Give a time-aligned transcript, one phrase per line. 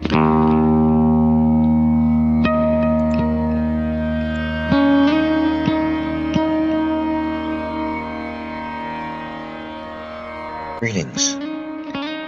[0.00, 0.14] Greetings.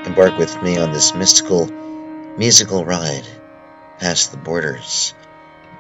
[0.04, 1.66] Embark with me on this mystical,
[2.36, 3.22] musical ride
[4.00, 5.14] past the borders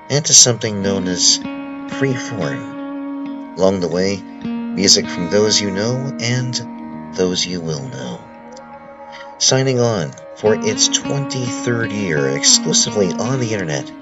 [0.08, 3.58] and to something known as freeform.
[3.58, 8.22] Along the way, music from those you know and those you will know.
[9.38, 13.92] Signing on for its 23rd year exclusively on the internet,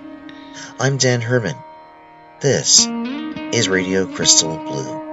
[0.79, 1.57] I'm Dan Herman.
[2.41, 5.05] This is Radio Crystal Blue.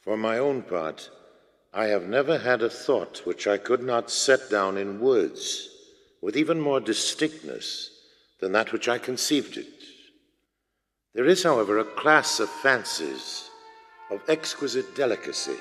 [0.00, 1.08] For my own part,
[1.74, 5.70] I have never had a thought which I could not set down in words
[6.20, 7.90] with even more distinctness
[8.40, 9.66] than that which I conceived it.
[11.14, 13.48] There is, however, a class of fancies
[14.10, 15.56] of exquisite delicacy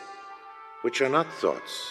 [0.82, 1.90] which are not thoughts,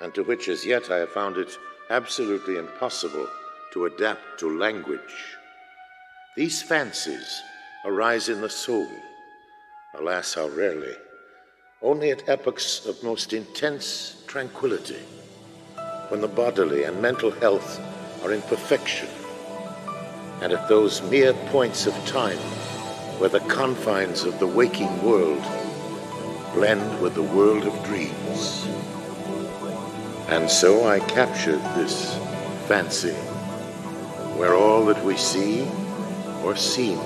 [0.00, 1.58] and to which as yet I have found it
[1.90, 3.28] absolutely impossible
[3.72, 5.36] to adapt to language.
[6.36, 7.40] These fancies
[7.84, 8.88] arise in the soul,
[9.94, 10.94] alas, how rarely
[11.82, 15.00] only at epochs of most intense tranquility,
[16.08, 17.80] when the bodily and mental health
[18.22, 19.08] are in perfection,
[20.40, 22.38] and at those mere points of time
[23.18, 25.42] where the confines of the waking world
[26.54, 28.66] blend with the world of dreams.
[30.28, 32.16] And so I captured this
[32.68, 33.14] fancy,
[34.38, 35.66] where all that we see
[36.44, 36.98] or seem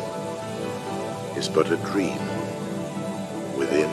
[1.34, 2.18] is but a dream
[3.56, 3.90] within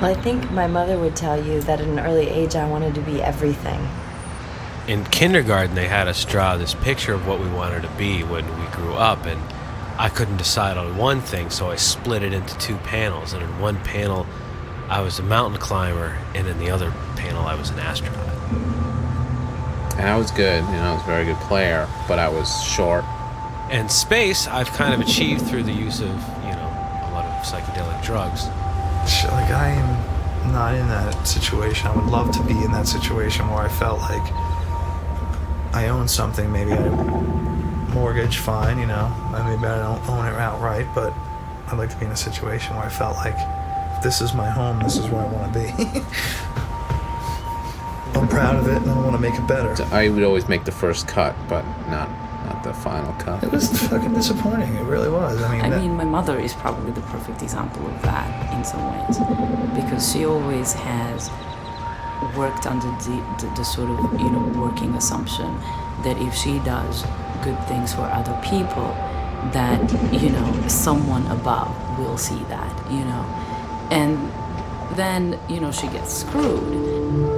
[0.00, 2.94] Well, I think my mother would tell you that at an early age I wanted
[2.94, 3.88] to be everything.
[4.86, 8.46] In kindergarten, they had us draw this picture of what we wanted to be when
[8.60, 9.42] we grew up, and
[9.98, 13.32] I couldn't decide on one thing, so I split it into two panels.
[13.32, 14.24] And in one panel,
[14.88, 18.28] I was a mountain climber, and in the other panel, I was an astronaut.
[19.98, 22.62] And I was good, you know, I was a very good player, but I was
[22.62, 23.02] short.
[23.68, 27.44] And space, I've kind of achieved through the use of, you know, a lot of
[27.44, 28.46] psychedelic drugs.
[29.08, 31.88] Like, I am not in that situation.
[31.88, 34.32] I would love to be in that situation where I felt like
[35.74, 36.52] I own something.
[36.52, 36.88] Maybe I
[37.94, 39.08] mortgage, fine, you know.
[39.32, 41.14] Maybe I don't own it outright, but
[41.68, 43.36] I'd like to be in a situation where I felt like
[44.02, 45.68] this is my home, this is where I want to be.
[48.18, 49.82] I'm proud of it and I want to make it better.
[49.92, 52.10] I would always make the first cut, but not
[52.58, 53.42] not the final cut.
[53.44, 54.74] It was fucking disappointing.
[54.74, 55.40] It really was.
[55.42, 58.64] I mean, I that- mean, my mother is probably the perfect example of that in
[58.64, 59.18] some ways,
[59.74, 61.30] because she always has
[62.36, 65.56] worked under the, the, the sort of you know working assumption
[66.02, 67.04] that if she does
[67.42, 68.88] good things for other people,
[69.52, 69.80] that
[70.12, 73.24] you know someone above will see that, you know,
[73.90, 74.18] and
[74.96, 77.37] then you know she gets screwed.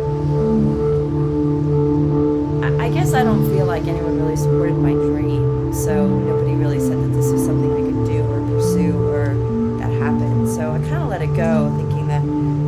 [3.11, 7.09] Guess I don't feel like anyone really supported my dream, so nobody really said that
[7.09, 9.35] this was something I could do or pursue or
[9.79, 10.49] that happened.
[10.49, 12.23] So I kind of let it go, thinking that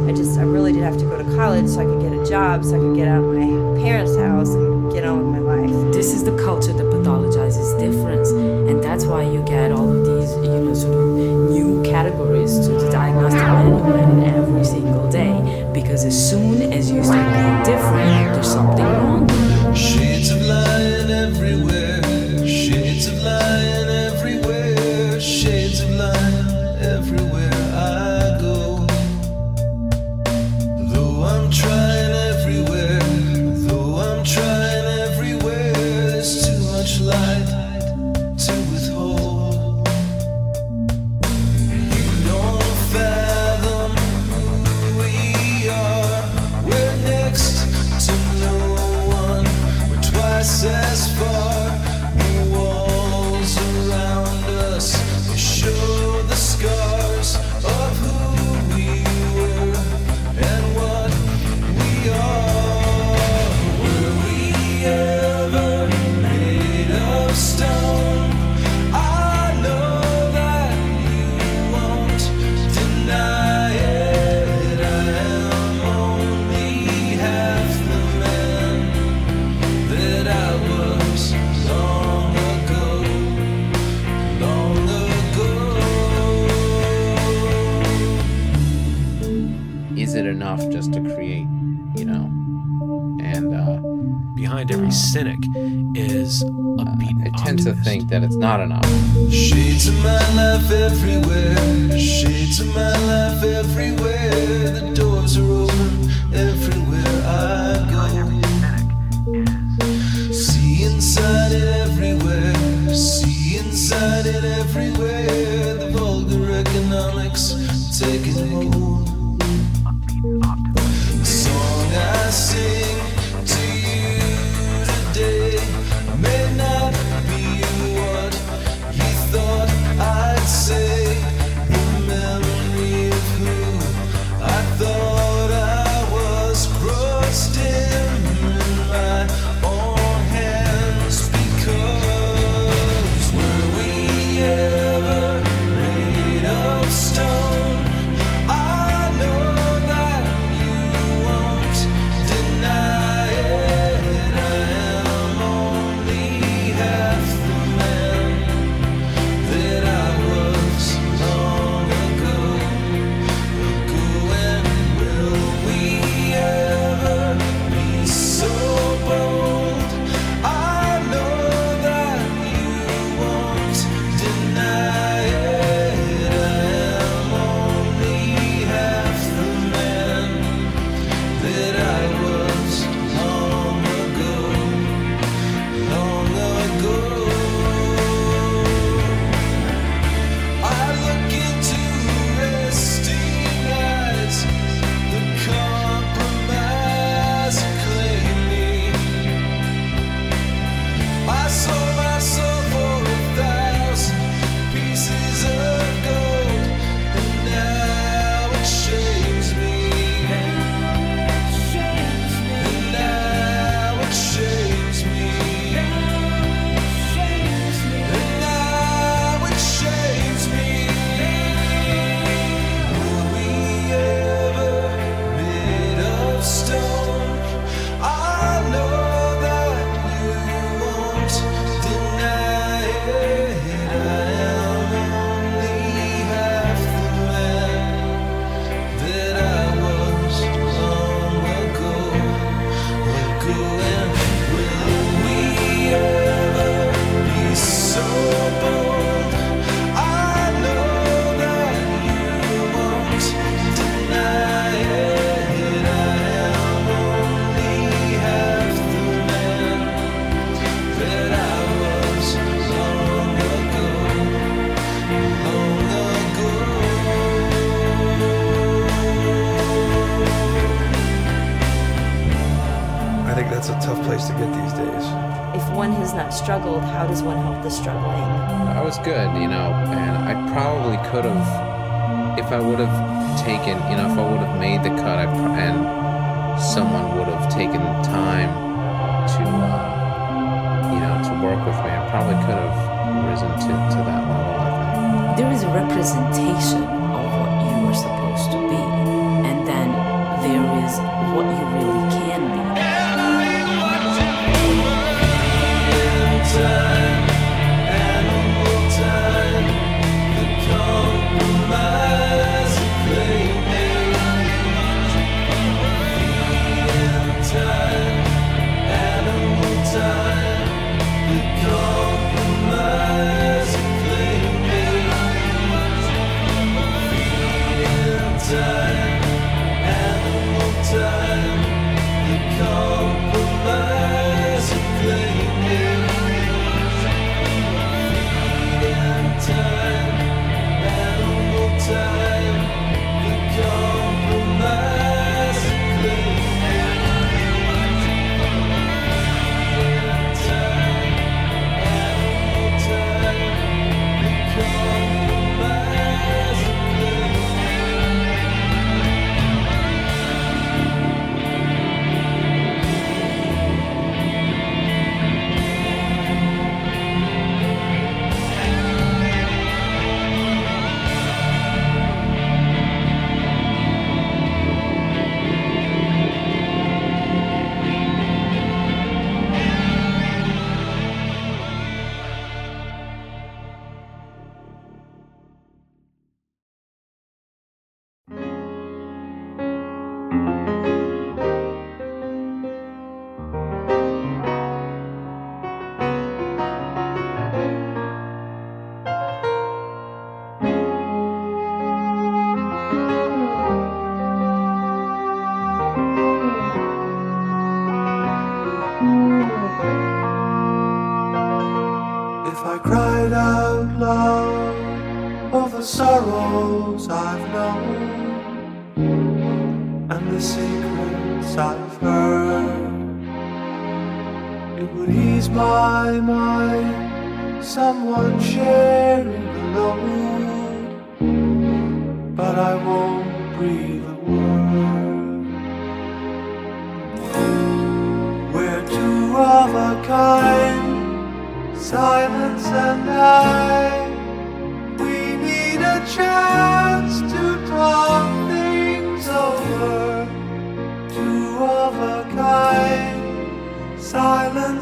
[0.09, 2.29] I just, I really did have to go to college so I could get a
[2.29, 5.57] job, so I could get out of my parents' house and get on with my
[5.57, 5.93] life.
[5.93, 10.02] This is the culture that pathologizes difference, and that's why you get all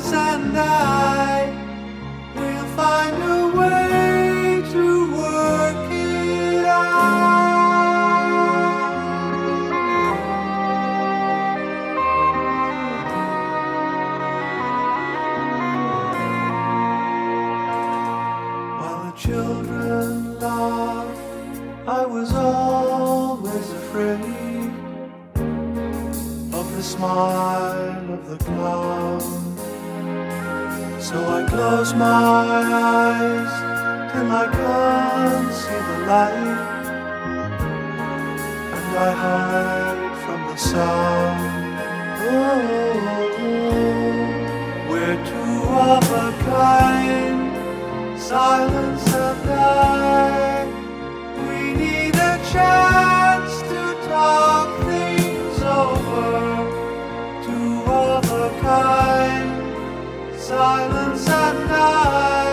[0.09, 1.53] and I
[2.35, 4.85] will find a way to
[5.15, 7.61] work it out.
[18.81, 24.73] While the children laughed, I was always afraid
[26.55, 27.40] of the smile.
[31.51, 33.53] close my eyes
[34.13, 36.69] till I can't see the light,
[38.77, 41.41] and I hide from the sound.
[42.33, 42.55] Oh,
[44.91, 45.57] we're two
[45.91, 47.43] of a kind,
[48.21, 50.67] silence and I.
[51.49, 56.31] We need a chance to talk things over.
[57.45, 59.10] Two of a kind
[60.51, 62.50] silence at night.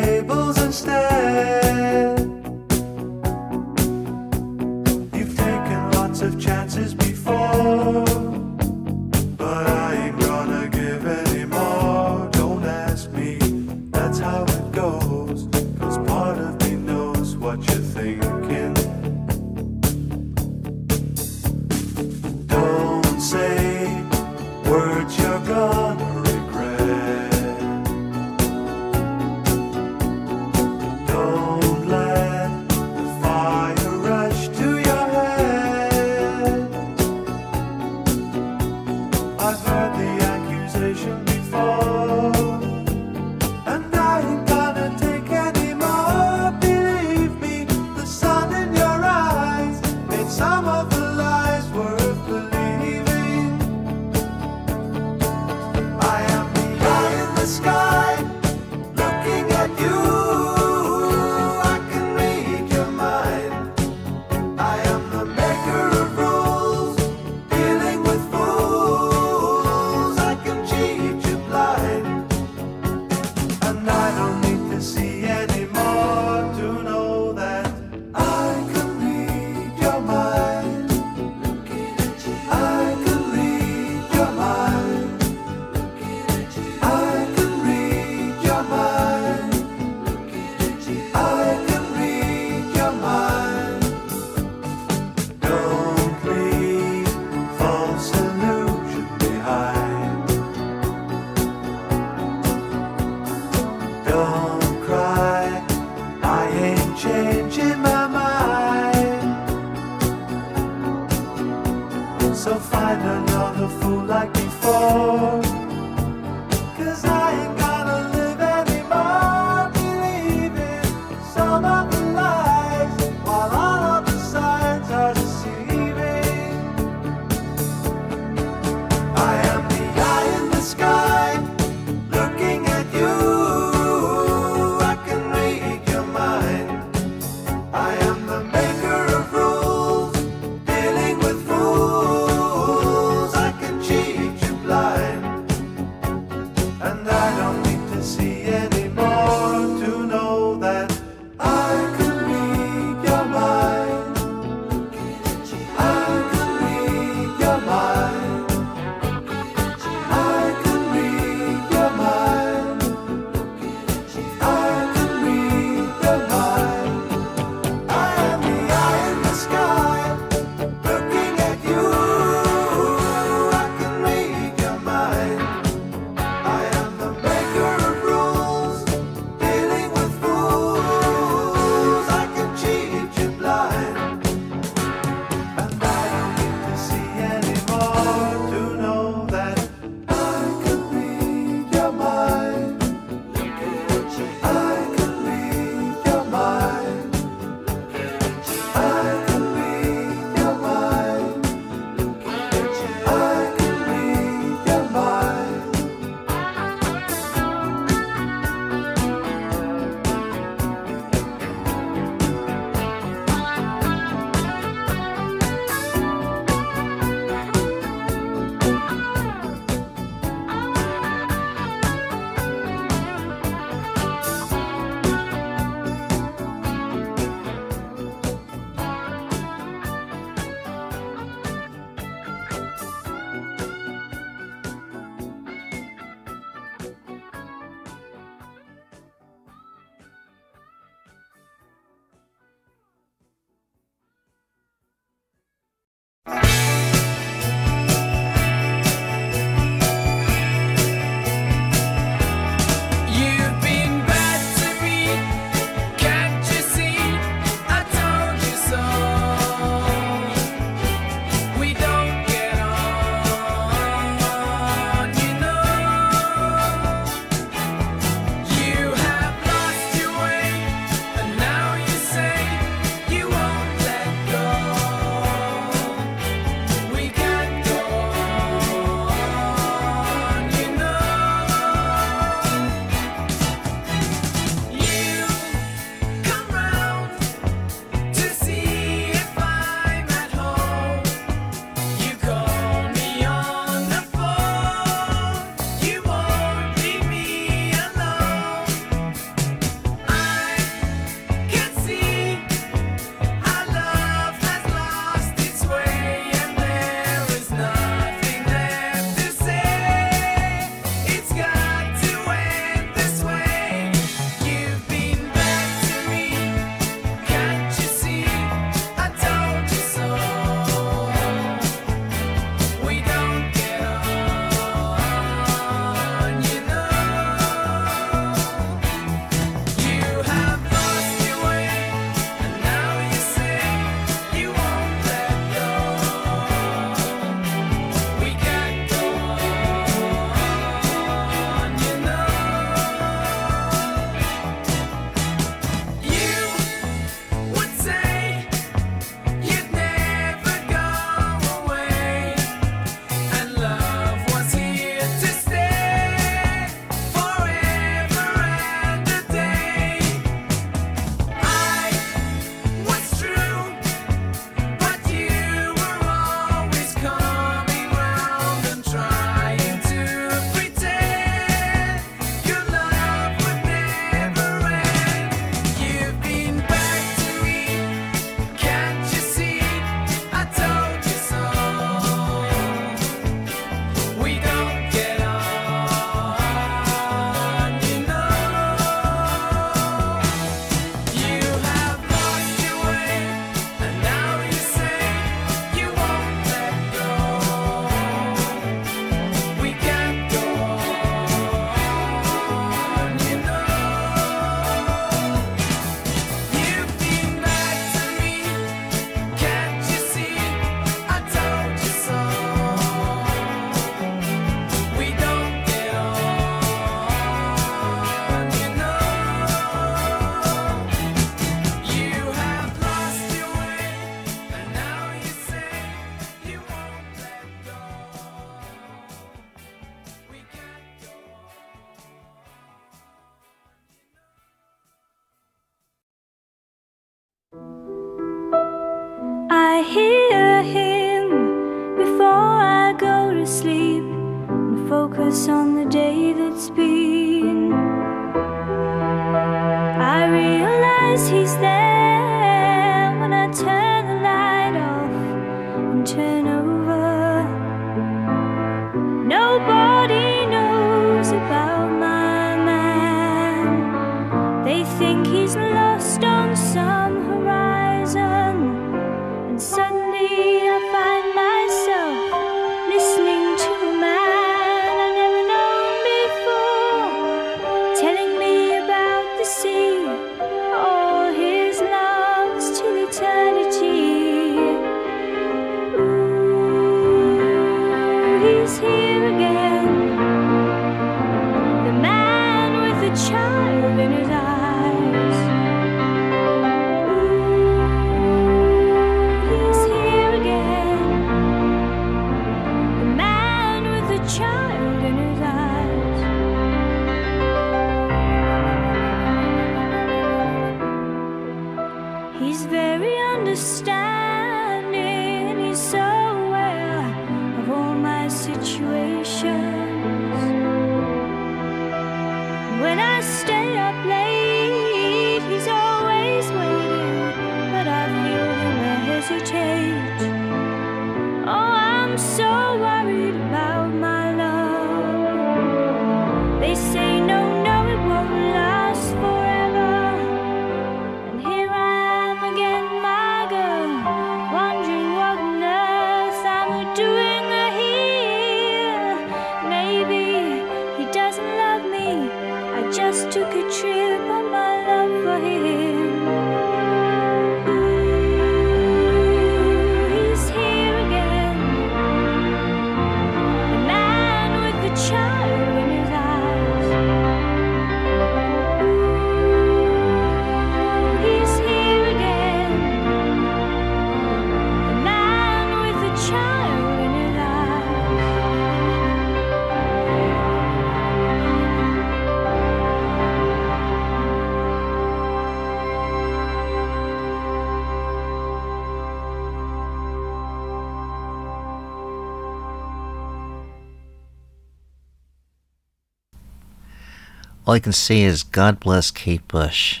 [597.72, 600.00] All I can say is God bless Kate Bush.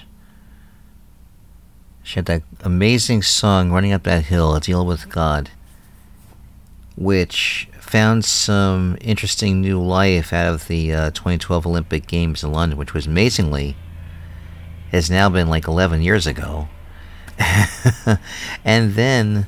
[2.02, 5.48] She had that amazing song, Running Up That Hill, A Deal with God,
[6.96, 12.78] which found some interesting new life out of the uh, 2012 Olympic Games in London,
[12.78, 13.74] which was amazingly,
[14.90, 16.68] has now been like 11 years ago.
[18.66, 19.46] and then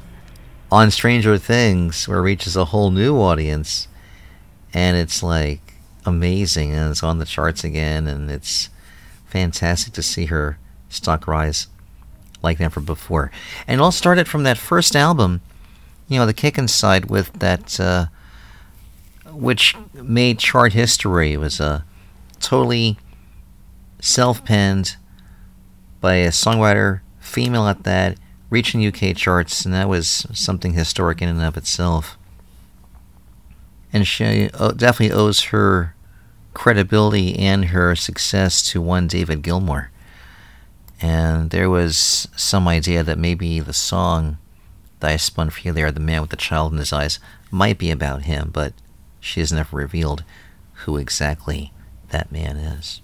[0.72, 3.86] on Stranger Things, where it reaches a whole new audience,
[4.72, 5.63] and it's like
[6.04, 8.70] amazing, and it's on the charts again, and it's
[9.26, 11.66] fantastic to see her stock rise
[12.42, 13.30] like never before.
[13.66, 15.40] And it all started from that first album,
[16.08, 18.06] you know, the kick inside with that, uh,
[19.32, 21.32] which made chart history.
[21.32, 21.84] It was a
[22.38, 22.98] totally
[24.00, 24.96] self-penned
[26.00, 28.18] by a songwriter, female at that,
[28.50, 32.18] reaching UK charts, and that was something historic in and of itself.
[33.94, 35.94] And she uh, definitely owes her
[36.52, 39.90] credibility and her success to one David Gilmour.
[41.00, 44.38] And there was some idea that maybe the song
[44.98, 47.20] that I spun for you there, The Man with the Child in His Eyes,
[47.52, 48.72] might be about him, but
[49.20, 50.24] she has never revealed
[50.84, 51.72] who exactly
[52.08, 53.00] that man is.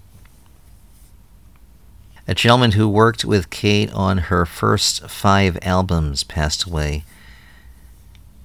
[2.27, 7.05] A gentleman who worked with Kate on her first five albums passed away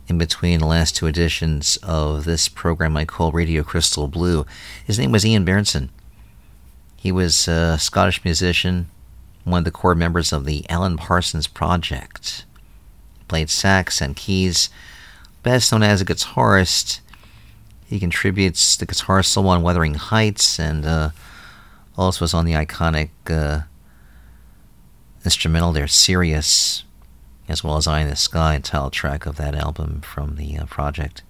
[0.08, 4.46] in between the last two editions of this program I call Radio Crystal Blue.
[4.84, 5.88] His name was Ian Bairnson.
[6.96, 8.88] He was a Scottish musician,
[9.44, 12.44] one of the core members of the Alan Parsons Project.
[13.28, 14.70] Played sax and keys,
[15.42, 17.00] best known as a guitarist.
[17.86, 21.10] He contributes the guitar solo on Wuthering Heights and uh,
[21.96, 23.62] also was on the iconic uh,
[25.24, 26.84] instrumental there, Sirius,
[27.48, 30.66] as well as Eye in the Sky, title track of that album from the uh,
[30.66, 31.22] project.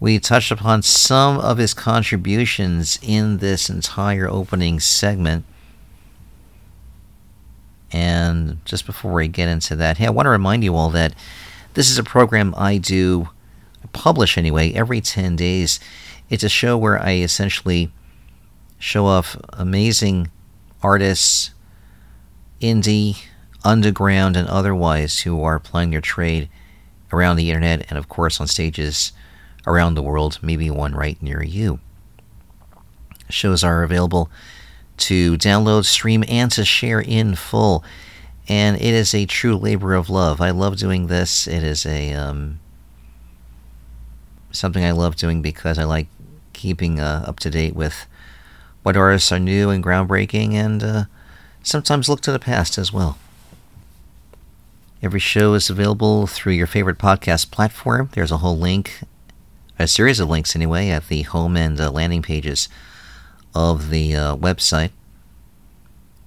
[0.00, 5.44] We touched upon some of his contributions in this entire opening segment.
[7.90, 11.14] And just before we get into that, hey, I want to remind you all that
[11.74, 13.28] this is a program I do,
[13.92, 15.80] publish anyway, every 10 days.
[16.30, 17.90] It's a show where I essentially
[18.78, 20.30] show off amazing
[20.82, 21.50] artists,
[22.60, 23.18] indie,
[23.64, 26.48] underground and otherwise, who are plying their trade
[27.12, 29.12] around the internet and, of course, on stages
[29.66, 31.80] around the world, maybe one right near you.
[33.28, 34.30] Shows are available
[34.98, 37.84] to download, stream, and to share in full.
[38.48, 40.40] And it is a true labor of love.
[40.40, 41.46] I love doing this.
[41.46, 42.60] It is a um,
[44.50, 46.08] something I love doing because I like
[46.54, 48.06] keeping uh, up to date with
[48.82, 51.04] what artists are new and groundbreaking, and uh,
[51.62, 53.18] sometimes look to the past as well.
[55.00, 58.10] Every show is available through your favorite podcast platform.
[58.14, 59.02] There's a whole link,
[59.78, 62.68] a series of links anyway, at the home and uh, landing pages
[63.54, 64.90] of the uh, website.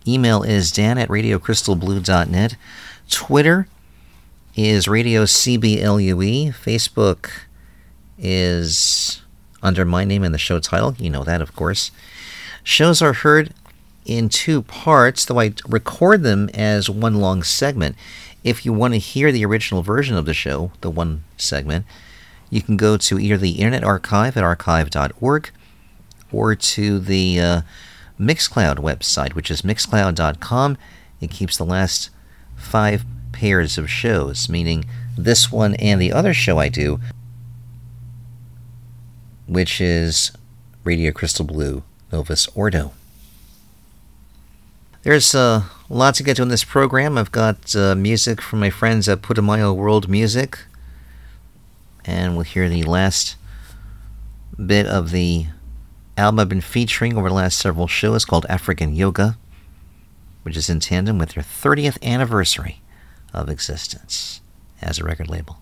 [0.07, 2.55] Email is dan at radiocrystalblue.net.
[3.09, 3.67] Twitter
[4.55, 6.53] is Radio CBLUE.
[6.53, 7.29] Facebook
[8.17, 9.21] is
[9.61, 10.95] under my name and the show title.
[10.97, 11.91] You know that, of course.
[12.63, 13.53] Shows are heard
[14.05, 17.97] in two parts, though I record them as one long segment.
[18.43, 21.85] If you want to hear the original version of the show, the one segment,
[22.49, 25.51] you can go to either the Internet Archive at archive.org
[26.31, 27.61] or to the uh,
[28.19, 30.77] Mixcloud website, which is mixcloud.com.
[31.19, 32.09] It keeps the last
[32.55, 34.85] five pairs of shows, meaning
[35.17, 36.99] this one and the other show I do,
[39.47, 40.31] which is
[40.83, 42.93] Radio Crystal Blue Novus Ordo.
[45.03, 47.17] There's uh, a lot to get to in this program.
[47.17, 50.59] I've got uh, music from my friends at Putumayo World Music,
[52.05, 53.35] and we'll hear the last
[54.63, 55.47] bit of the
[56.17, 59.39] album I've been featuring over the last several shows called African Yoga,
[60.43, 62.79] which is in tandem with their 30th anniversary
[63.33, 64.39] of existence
[64.83, 65.57] as a record label.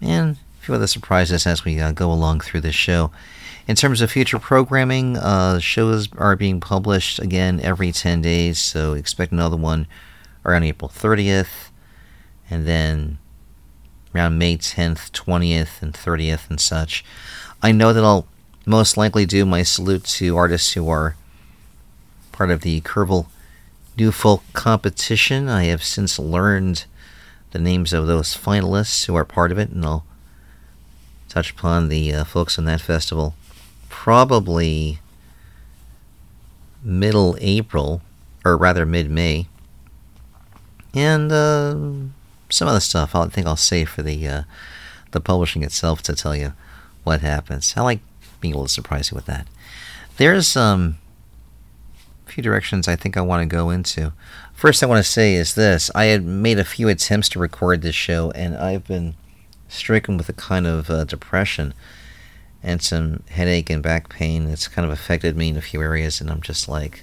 [0.00, 3.12] And a few other surprises as we uh, go along through this show.
[3.68, 8.94] In terms of future programming, uh, shows are being published again every 10 days, so
[8.94, 9.86] expect another one
[10.42, 11.68] around April 30th,
[12.48, 13.18] and then
[14.14, 17.04] around May 10th, 20th, and 30th, and such.
[17.62, 18.26] I know that I'll
[18.64, 21.14] most likely do my salute to artists who are
[22.32, 23.26] part of the Kerrville
[23.98, 25.50] New Folk competition.
[25.50, 26.86] I have since learned
[27.50, 30.06] the names of those finalists who are part of it, and I'll
[31.28, 33.34] touch upon the uh, folks in that festival
[33.88, 35.00] probably
[36.82, 38.02] middle April,
[38.44, 39.46] or rather mid May.
[40.94, 41.76] And uh,
[42.50, 44.42] some other stuff I think I'll save for the uh,
[45.10, 46.52] the publishing itself to tell you
[47.04, 47.74] what happens.
[47.76, 48.00] I like
[48.40, 49.46] being able to surprise you with that.
[50.16, 50.98] There's um,
[52.26, 54.12] a few directions I think I want to go into.
[54.54, 57.82] First, I want to say is this: I had made a few attempts to record
[57.82, 59.14] this show, and I've been
[59.68, 61.74] stricken with a kind of uh, depression
[62.62, 64.48] and some headache and back pain.
[64.48, 67.02] It's kind of affected me in a few areas, and I'm just like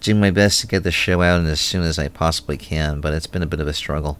[0.00, 3.14] doing my best to get the show out as soon as I possibly can, but
[3.14, 4.18] it's been a bit of a struggle.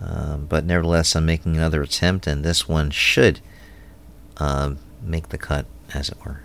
[0.00, 3.40] Um, but nevertheless, I'm making another attempt, and this one should
[4.36, 6.42] uh, make the cut, as it were.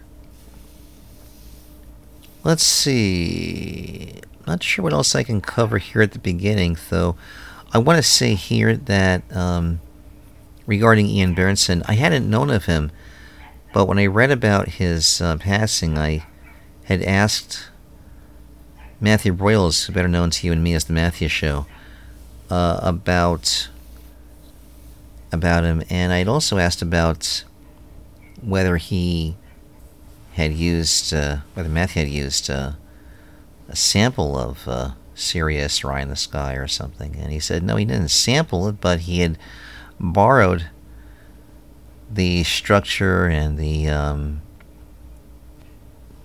[2.44, 4.22] Let's see.
[4.48, 7.16] Not sure what else I can cover here at the beginning, though.
[7.74, 9.80] I want to say here that um,
[10.72, 12.92] regarding Ian Bairnson, I hadn't known of him,
[13.74, 16.26] but when I read about his uh, passing, I
[16.86, 17.70] had asked
[19.02, 21.66] Matthew Broyles, better known to you and me as the Matthew Show,
[22.50, 23.68] uh, about
[25.34, 27.44] about him, and I'd also asked about
[28.42, 29.36] whether he
[30.36, 32.74] had used, uh, whether Matthew had used uh,
[33.68, 37.62] a sample of uh, Sirius or Eye in the Sky or something, and he said
[37.62, 39.38] no, he didn't sample it, but he had
[40.02, 40.68] borrowed
[42.10, 44.42] the structure and the um,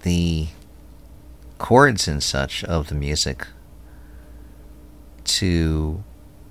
[0.02, 0.48] the
[1.58, 3.46] chords and such of the music
[5.24, 6.02] to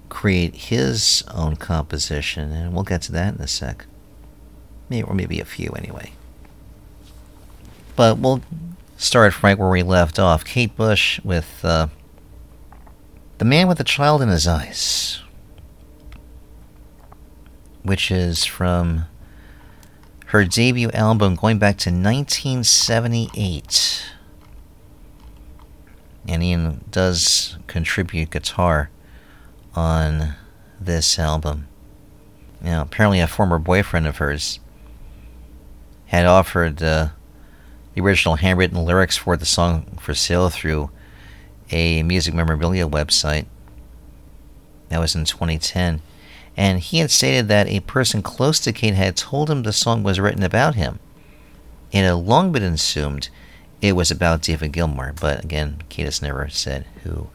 [0.09, 3.85] create his own composition, and we'll get to that in a sec.
[4.87, 6.13] Maybe, or maybe a few anyway.
[7.95, 8.41] But we'll
[8.97, 10.45] start right where we left off.
[10.45, 11.87] Kate Bush with uh,
[13.39, 15.21] The Man with the Child in His Eyes
[17.85, 19.05] which is from
[20.27, 24.05] her debut album going back to 1978.
[26.27, 28.89] And Ian does contribute guitar
[29.75, 30.33] on
[30.81, 31.67] this album.
[32.59, 34.59] Now, apparently, a former boyfriend of hers
[36.07, 37.09] had offered uh,
[37.93, 40.89] the original handwritten lyrics for the song for sale through
[41.69, 43.45] a music memorabilia website.
[44.89, 46.01] That was in 2010
[46.57, 50.03] and he had stated that a person close to Kate had told him the song
[50.03, 50.99] was written about him.
[51.91, 53.29] It had long been assumed
[53.81, 57.29] it was about David Gilmour, but again, Kate has never said who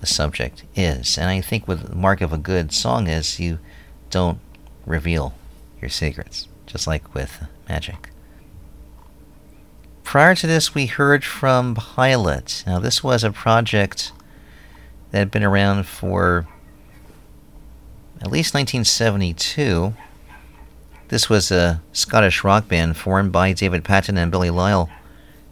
[0.00, 1.18] the subject is.
[1.18, 3.58] And I think what the mark of a good song is you
[4.08, 4.38] don't
[4.86, 5.34] reveal
[5.80, 8.10] your secrets, just like with magic.
[10.04, 12.64] Prior to this, we heard from Pilot.
[12.66, 14.12] Now, this was a project
[15.10, 16.48] that had been around for
[18.20, 19.94] at least 1972.
[21.08, 24.90] This was a Scottish rock band formed by David Paton and Billy Lyall,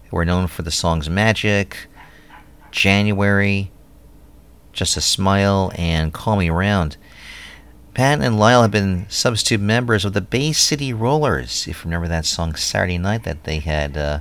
[0.08, 1.88] who were known for the songs Magic,
[2.70, 3.70] January,
[4.72, 6.96] Just a Smile, and Call Me Round.
[7.94, 12.06] Paton and Lyall have been substitute members of the Bay City Rollers, if you remember
[12.06, 14.20] that song Saturday Night that they had uh,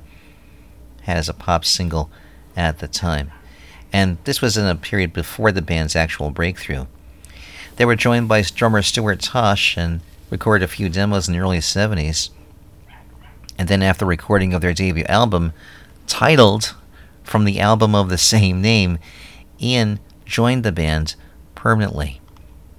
[1.02, 2.10] had as a pop single
[2.56, 3.32] at the time.
[3.94, 6.86] And this was in a period before the band's actual breakthrough.
[7.78, 10.02] They were joined by drummer Stuart Tosh and
[10.32, 12.32] recorded a few demos in the early 70s.
[13.58, 15.54] And then, after recording of their debut album,
[16.08, 16.76] titled
[17.24, 18.98] from the album of the same name,
[19.62, 21.16] Ian joined the band
[21.56, 22.20] permanently.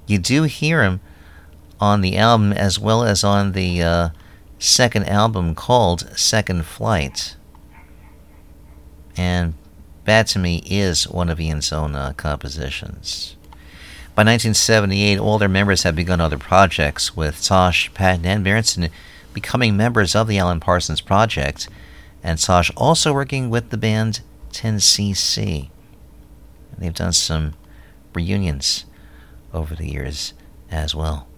[0.06, 1.00] You do hear him
[1.80, 4.08] on the album as well as on the uh,
[4.58, 7.36] second album called Second Flight.
[9.16, 9.54] And
[10.04, 13.36] Bad to Me is one of Ian's own uh, compositions.
[14.18, 18.90] By 1978, all their members had begun other projects, with Tosh, Paton, and Bairnson
[19.32, 21.68] becoming members of the Alan Parsons Project,
[22.20, 25.70] and Tosh also working with the band 10cc.
[26.76, 27.54] They've done some
[28.12, 28.86] reunions
[29.54, 30.34] over the years
[30.68, 31.28] as well.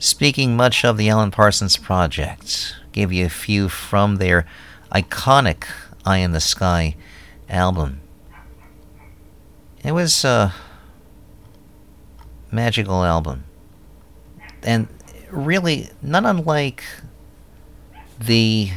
[0.00, 4.44] Speaking much of the Alan Parsons Project, gave you a few from their
[4.90, 5.66] iconic
[6.04, 6.96] Eye in the Sky
[7.48, 8.00] album.
[9.84, 10.52] It was a
[12.56, 13.44] magical album.
[14.62, 14.88] And
[15.30, 16.82] really, not unlike
[18.18, 18.70] the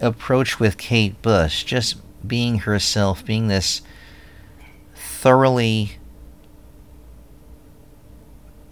[0.00, 1.96] approach with Kate Bush, just
[2.26, 3.82] being herself, being this
[4.94, 5.96] thoroughly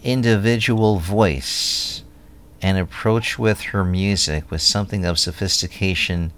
[0.03, 2.03] individual voice
[2.61, 6.33] and approach with her music with something of sophistication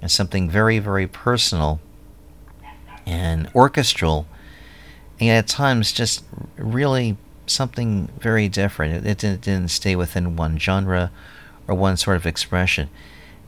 [0.00, 1.80] and something very, very personal
[3.06, 4.26] and orchestral,
[5.20, 6.24] and at times just
[6.56, 7.16] really
[7.46, 9.06] something very different.
[9.06, 11.10] It, it didn't stay within one genre
[11.68, 12.88] or one sort of expression,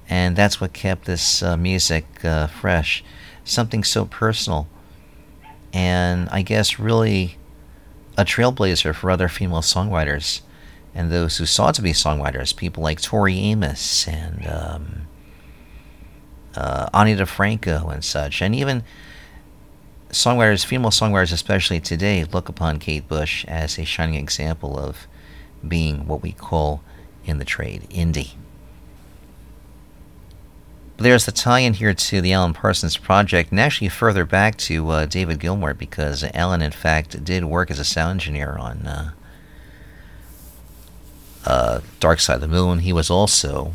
[0.09, 3.03] and that's what kept this uh, music uh, fresh.
[3.45, 4.69] Something so personal,
[5.73, 7.39] and I guess really
[8.17, 10.43] a trailblazer for other female songwriters
[10.95, 15.07] and those who sought to be songwriters, people like Tori Amos and um,
[16.55, 18.85] uh, Ani DiFranco and such, and even
[20.13, 25.07] songwriters, female songwriters, especially today, look upon Kate Bush as a shining example of
[25.67, 26.83] being what we call
[27.25, 28.33] in the trade indie.
[30.97, 34.57] But there's the tie in here to the Alan Parsons Project, and actually further back
[34.59, 38.87] to uh, David Gilmour, because Alan, in fact, did work as a sound engineer on
[38.87, 39.11] uh,
[41.47, 42.81] uh, Dark Side of the Moon.
[42.81, 43.75] He was also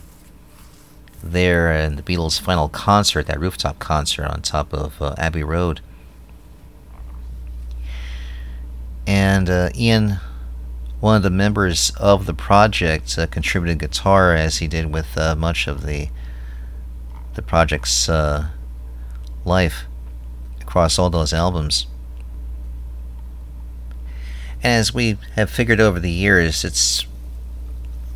[1.24, 5.82] there in the Beatles' final concert, that rooftop concert on top of uh, Abbey Road.
[9.08, 10.20] And uh, Ian,
[11.00, 15.36] one of the members of the project, uh, contributed guitar as he did with uh,
[15.36, 16.10] much of the
[17.36, 18.48] the project's uh,
[19.46, 19.86] life
[20.60, 21.86] across all those albums.
[24.64, 27.06] And as we have figured over the years, it's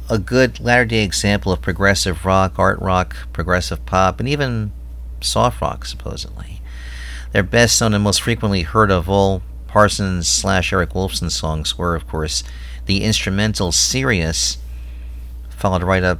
[0.10, 4.72] a good latter day example of progressive rock, art rock, progressive pop, and even
[5.22, 6.62] soft rock, supposedly.
[7.32, 11.96] Their best known and most frequently heard of all Parsons slash Eric Woolfson songs were,
[11.96, 12.44] of course,
[12.88, 14.58] the instrumental Sirius,
[15.50, 16.20] followed right up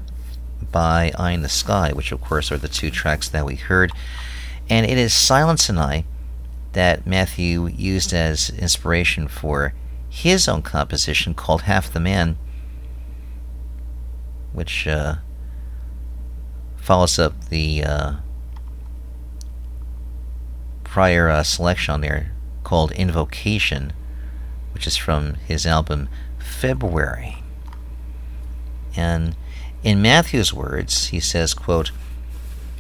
[0.72, 3.92] by Eye in the Sky, which, of course, are the two tracks that we heard.
[4.70, 6.06] And it is Silence and I
[6.72, 9.74] that Matthew used as inspiration for
[10.10, 12.38] his own composition called Half the Man
[14.54, 15.16] which uh,
[16.78, 18.14] follows up the uh,
[20.84, 22.32] prior uh, selection on there
[22.72, 23.92] called Invocation,
[24.74, 26.08] which is from his album
[26.40, 27.44] February.
[28.96, 29.36] And
[29.84, 31.92] in Matthew's words, he says, quote,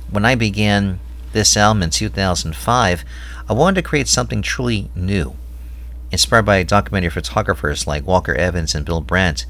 [0.09, 1.01] When I began
[1.33, 3.03] this album in 2005,
[3.49, 5.35] I wanted to create something truly new.
[6.09, 9.45] Inspired by documentary photographers like Walker Evans and Bill Brandt,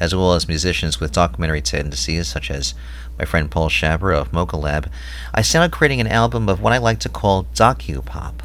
[0.00, 2.72] as well as musicians with documentary tendencies, such as
[3.18, 4.90] my friend Paul Shaber of Mocha Lab,
[5.34, 8.42] I set out creating an album of what I like to call docu-pop.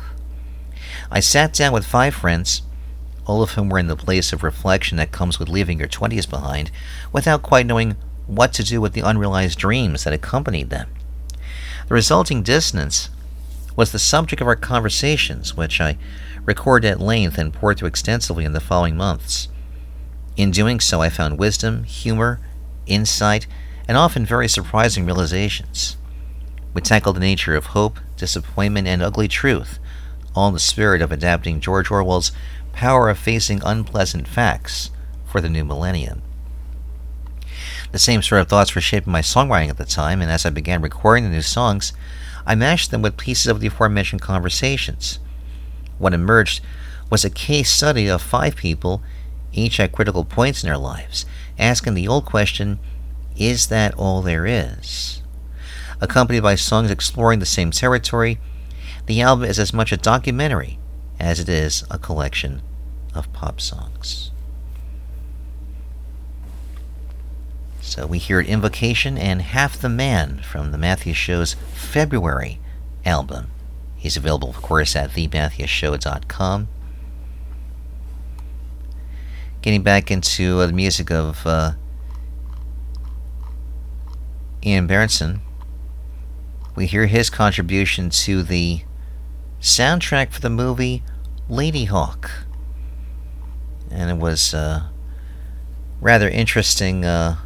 [1.11, 2.61] I sat down with five friends,
[3.25, 6.29] all of whom were in the place of reflection that comes with leaving your 20s
[6.29, 6.71] behind,
[7.11, 7.95] without quite knowing
[8.27, 10.89] what to do with the unrealized dreams that accompanied them.
[11.87, 13.09] The resulting dissonance
[13.75, 15.97] was the subject of our conversations, which I
[16.45, 19.47] recorded at length and poured through extensively in the following months.
[20.37, 22.39] In doing so, I found wisdom, humor,
[22.85, 23.47] insight,
[23.87, 25.97] and often very surprising realizations.
[26.73, 29.79] We tackled the nature of hope, disappointment, and ugly truth,
[30.39, 32.31] all in the spirit of adapting George Orwell's
[32.71, 34.89] power of facing unpleasant facts
[35.25, 36.21] for the new millennium.
[37.91, 40.49] The same sort of thoughts were shaping my songwriting at the time, and as I
[40.49, 41.91] began recording the new songs,
[42.45, 45.19] I matched them with pieces of the aforementioned conversations.
[45.97, 46.63] What emerged
[47.09, 49.01] was a case study of five people,
[49.51, 51.25] each at critical points in their lives,
[51.57, 52.79] asking the old question
[53.35, 55.21] Is that all there is?
[55.99, 58.39] Accompanied by songs exploring the same territory,
[59.09, 60.77] the album is as much a documentary
[61.19, 62.61] as it is a collection
[63.15, 64.29] of pop songs.
[67.81, 72.59] So we hear Invocation and Half the Man from the Matthews Show's February
[73.03, 73.47] album.
[73.95, 76.67] He's available, of course, at thematthewsshow.com.
[79.63, 81.71] Getting back into uh, the music of uh,
[84.63, 85.39] Ian Bairnson,
[86.75, 88.83] we hear his contribution to the
[89.61, 91.03] soundtrack for the movie
[91.49, 92.29] Ladyhawke.
[93.91, 94.83] And it was uh,
[95.99, 97.37] rather interesting uh,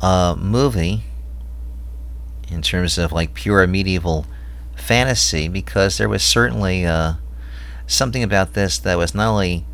[0.00, 1.02] uh, movie
[2.50, 4.26] in terms of like pure medieval
[4.76, 7.14] fantasy because there was certainly uh,
[7.86, 9.64] something about this that was not only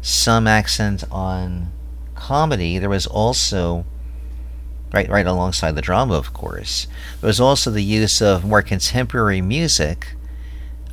[0.00, 1.72] some accent on
[2.14, 3.84] comedy, there was also
[4.92, 6.86] right right alongside the drama of course
[7.20, 10.14] there was also the use of more contemporary music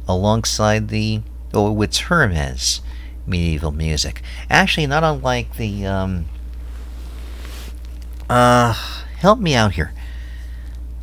[0.08, 1.22] alongside the
[1.52, 2.82] what we would term as
[3.26, 6.26] medieval music actually not unlike the um,
[8.30, 8.74] uh
[9.20, 9.94] help me out here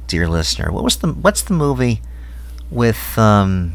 [0.06, 2.00] dear listener what was the what's the movie
[2.70, 3.74] with um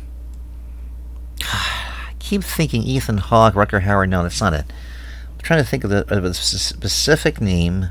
[1.42, 4.08] I keep thinking Ethan Hawke, Rutger Hauer.
[4.08, 4.66] No, that's not it.
[5.32, 7.90] I'm trying to think of, the, of a specific name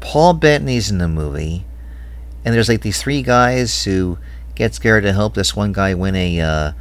[0.00, 1.64] Paul Bettany's in the movie,
[2.44, 4.18] and there's like these three guys who
[4.54, 6.72] get scared to help this one guy win a uh,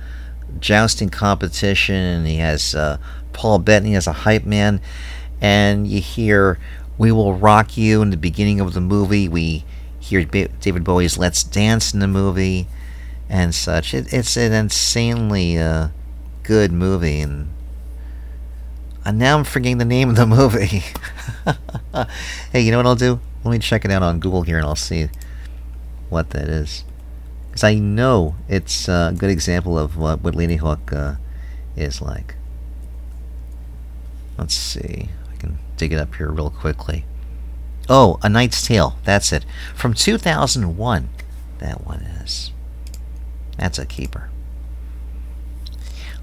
[0.60, 2.98] jousting competition, and he has uh,
[3.34, 4.82] Paul Bettany as a hype man,
[5.42, 6.60] and you hear
[6.98, 9.28] "We Will Rock You" in the beginning of the movie.
[9.28, 9.66] We
[10.00, 12.68] hear David Bowie's "Let's Dance" in the movie,
[13.28, 13.94] and such.
[13.94, 15.90] It, it's an insanely uh,
[16.44, 17.50] good movie, and
[19.10, 20.84] and now I'm forgetting the name of the movie.
[22.54, 23.20] hey, you know what I'll do?
[23.44, 25.10] Let me check it out on Google here and I'll see
[26.10, 26.84] what that is.
[27.48, 31.16] Because I know it's a good example of what, what Ladyhawke uh,
[31.76, 32.36] is like.
[34.38, 35.10] Let's see.
[35.34, 37.04] I can dig it up here real quickly.
[37.90, 39.00] Oh, A Knight's Tale.
[39.06, 39.44] That's it.
[39.74, 41.10] From 2001.
[41.58, 42.52] That one is.
[43.58, 44.30] That's a keeper.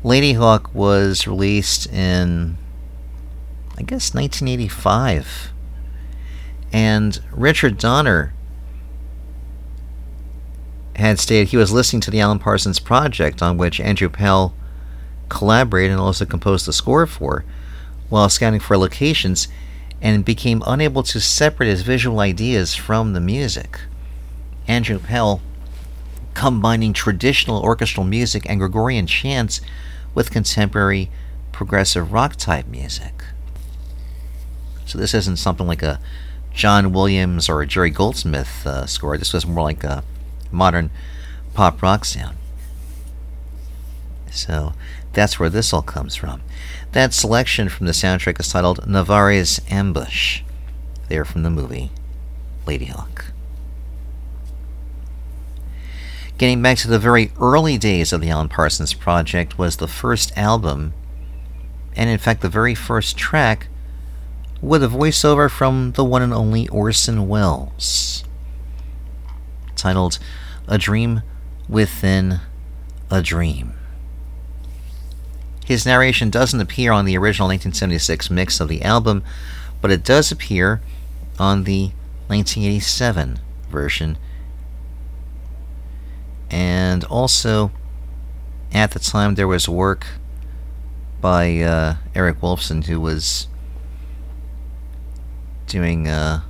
[0.05, 2.59] Ladyhawke was released in
[3.79, 5.53] I guess 1985.
[6.73, 8.33] And Richard Donner
[10.97, 14.55] had stated he was listening to the Alan Parsons Project, on which Andrew Powell
[15.29, 17.45] collaborated and also composed the score for,
[18.09, 19.49] while scouting for locations,
[20.01, 23.81] and became unable to separate his visual ideas from the music.
[24.67, 25.43] Andrew Powell
[26.35, 29.61] combining traditional orchestral music and Gregorian chants
[30.15, 31.11] with contemporary
[31.53, 33.25] progressive rock type music.
[34.87, 36.01] So this isn't something like a
[36.55, 39.19] John Williams or a Jerry Goldsmith uh, score.
[39.19, 40.03] This was more like a
[40.51, 40.91] modern
[41.53, 42.39] pop rock sound.
[44.31, 44.73] So
[45.13, 46.43] that's where this all comes from.
[46.93, 50.43] That selection from the soundtrack is titled Navarre's Ambush.
[51.09, 51.91] They're from the movie
[52.65, 53.27] Ladyhawke.
[56.39, 60.37] Getting back to the very early days of the Alan Parsons Project was the first
[60.37, 60.93] album,
[61.97, 63.69] and in fact the very first track
[64.61, 68.25] with a voiceover from the one and only Orson Welles,
[69.75, 70.19] titled
[70.67, 71.23] A Dream
[71.69, 72.41] Within
[73.11, 73.75] a Dream.
[75.65, 79.25] His narration doesn't appear on the original 1976 mix of the album,
[79.81, 80.81] but it does appear
[81.39, 81.91] on the
[82.29, 84.17] 1987 version.
[86.51, 87.73] And also,
[88.73, 90.07] at the time, there was work
[91.21, 93.49] by uh, Eric Woolfson, who was
[95.67, 96.45] doing a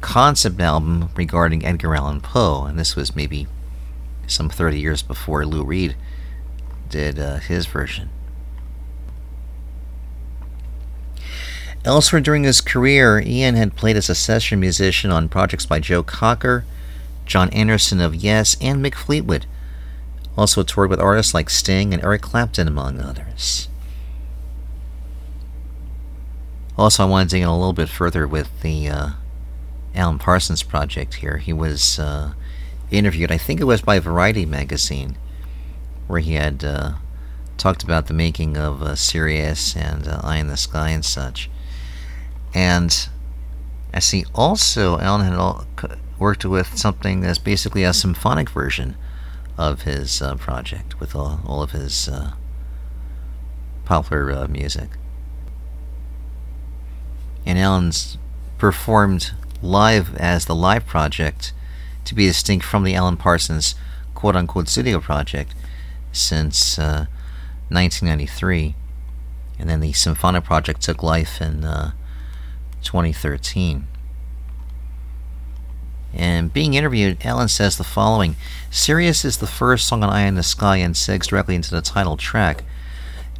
[0.00, 3.46] concept album regarding Edgar Allan Poe, and this was maybe
[4.26, 5.96] some 30 years before Lou Reed
[6.88, 8.10] did uh, his version.
[11.84, 16.02] Elsewhere during his career, Ian had played as a session musician on projects by Joe
[16.02, 16.64] Cocker,
[17.24, 19.46] John Anderson of Yes, and Mick Fleetwood.
[20.36, 23.69] Also toured with artists like Sting and Eric Clapton, among others.
[26.80, 29.08] Also, I wanted to in a little bit further with the uh,
[29.94, 31.36] Alan Parsons project here.
[31.36, 32.32] He was uh,
[32.90, 35.18] interviewed, I think it was by Variety magazine,
[36.06, 36.92] where he had uh,
[37.58, 41.50] talked about the making of uh, Sirius and uh, Eye in the Sky and such.
[42.54, 43.10] And
[43.92, 48.96] I see also Alan had worked with something that's basically a symphonic version
[49.58, 52.08] of his uh, project with all, all of his
[53.84, 54.88] popular music.
[57.50, 58.16] And Alan's
[58.58, 61.52] performed live as the live project
[62.04, 63.74] to be distinct from the Alan Parsons
[64.14, 65.52] quote unquote studio project
[66.12, 67.06] since uh,
[67.68, 68.76] 1993.
[69.58, 71.90] And then the symphonic project took life in uh,
[72.84, 73.88] 2013.
[76.14, 78.36] And being interviewed, Alan says the following
[78.70, 81.82] Sirius is the first song on Eye in the Sky and segs directly into the
[81.82, 82.62] title track.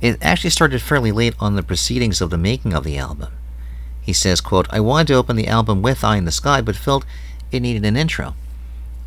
[0.01, 3.29] It actually started fairly late on the proceedings of the making of the album.
[4.03, 6.77] He says, quote, I wanted to open the album with Eye in the Sky, but
[6.77, 7.05] felt
[7.53, 8.35] it needed an intro.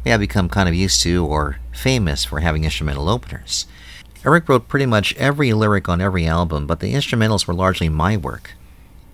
[0.04, 3.66] We have become kind of used to or famous for having instrumental openers.
[4.26, 8.16] Eric wrote pretty much every lyric on every album, but the instrumentals were largely my
[8.16, 8.52] work.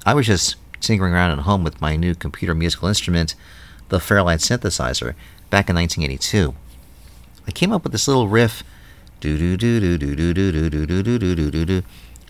[0.05, 3.35] I was just tinkering around at home with my new computer musical instrument,
[3.89, 5.15] the Fairlight synthesizer,
[5.49, 6.53] back in 1982.
[7.47, 8.63] I came up with this little riff,
[9.19, 11.83] do do do do do do do do do do do do do do do,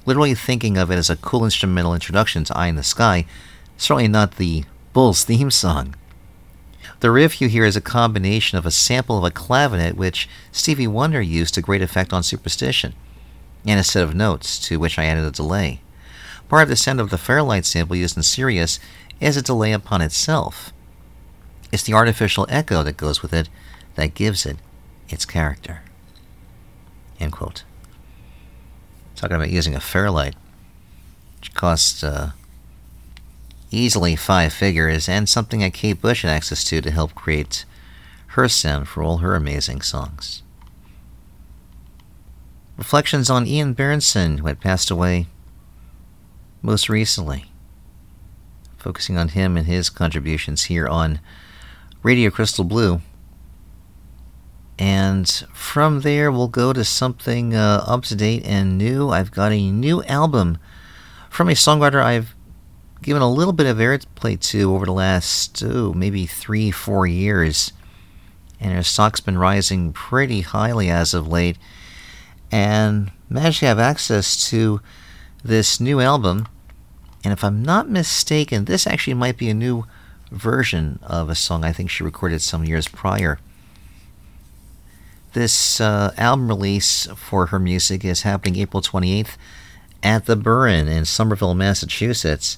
[0.05, 3.25] literally thinking of it as a cool instrumental introduction to Eye in the Sky,
[3.77, 5.95] certainly not the Bulls theme song.
[6.99, 10.87] The riff you hear is a combination of a sample of a clavinet which Stevie
[10.87, 12.93] Wonder used to great effect on Superstition,
[13.65, 15.81] and a set of notes to which I added a delay.
[16.49, 18.79] Part of the sound of the Fairlight sample used in Sirius
[19.19, 20.73] is a delay upon itself.
[21.71, 23.49] It's the artificial echo that goes with it
[23.95, 24.57] that gives it
[25.07, 25.81] its character.
[27.19, 27.63] End quote.
[29.19, 30.33] Talking about using a Fairlight,
[31.41, 32.31] which costs uh,
[33.69, 37.65] easily five figures, and something that Kate Bush had access to to help create
[38.27, 40.41] her sound for all her amazing songs.
[42.77, 45.27] Reflections on Ian Bairnson, who had passed away
[46.61, 47.51] most recently.
[48.77, 51.19] Focusing on him and his contributions here on
[52.03, 53.01] Radio Crystal Blue.
[54.79, 59.09] And from there, we'll go to something uh, up to date and new.
[59.09, 60.57] I've got a new album
[61.29, 62.33] from a songwriter I've
[63.01, 67.73] given a little bit of airplay to over the last, oh, maybe three, four years.
[68.61, 71.57] And her stock's been rising pretty highly as of late.
[72.49, 74.79] And managed to have access to
[75.43, 76.47] this new album.
[77.25, 79.85] And if I'm not mistaken, this actually might be a new
[80.31, 83.39] version of a song I think she recorded some years prior.
[85.33, 89.37] This uh, album release for her music is happening April 28th
[90.01, 92.57] at the Burren in Somerville, Massachusetts.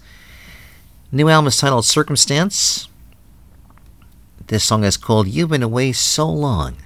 [1.11, 2.87] New album is titled Circumstance.
[4.47, 6.77] This song is called You've Been Away So Long.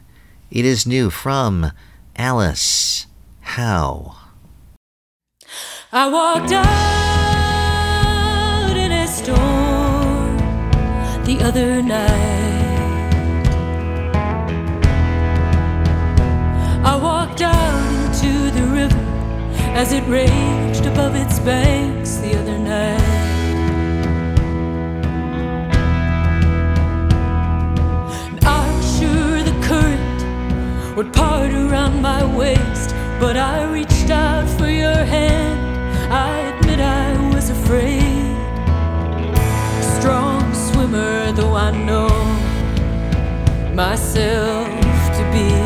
[0.49, 1.71] It is new from
[2.15, 3.05] Alice
[3.41, 4.17] Howe.
[5.91, 6.65] I walked out
[8.75, 10.37] in a storm
[11.25, 12.64] the other night.
[19.75, 23.01] As it raged above its banks the other night.
[28.31, 34.69] And I'm sure the current would part around my waist, but I reached out for
[34.69, 35.59] your hand.
[36.09, 38.33] I admit I was afraid.
[39.99, 42.07] Strong swimmer, though I know
[43.73, 44.69] myself
[45.17, 45.64] to be.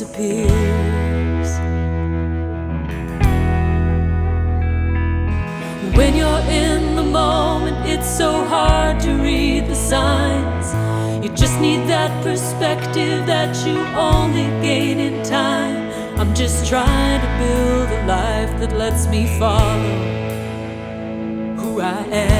[0.00, 1.50] disappears.
[5.94, 10.72] When you're in the moment, it's so hard to read the signs.
[11.22, 15.90] You just need that perspective that you only gain in time.
[16.18, 19.98] I'm just trying to build a life that lets me follow
[21.60, 22.39] who I am.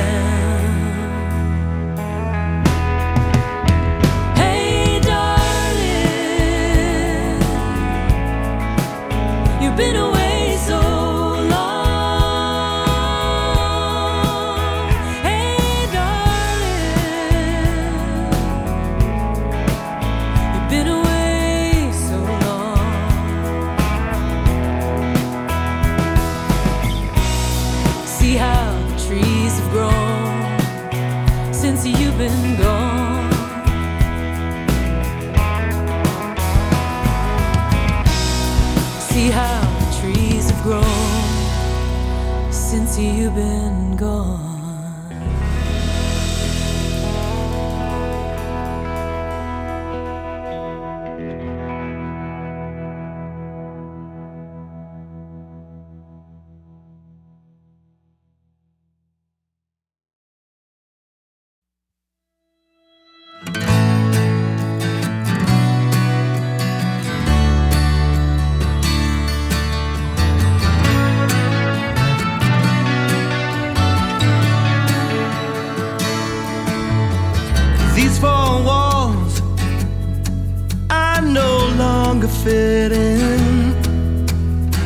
[82.45, 83.75] fit in.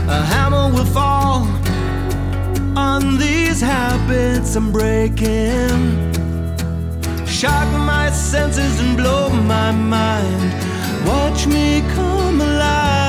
[0.09, 1.47] A hammer will fall
[2.77, 5.81] on these habits I'm breaking.
[7.27, 10.53] Shock my senses and blow my mind.
[11.07, 13.04] Watch me come alive.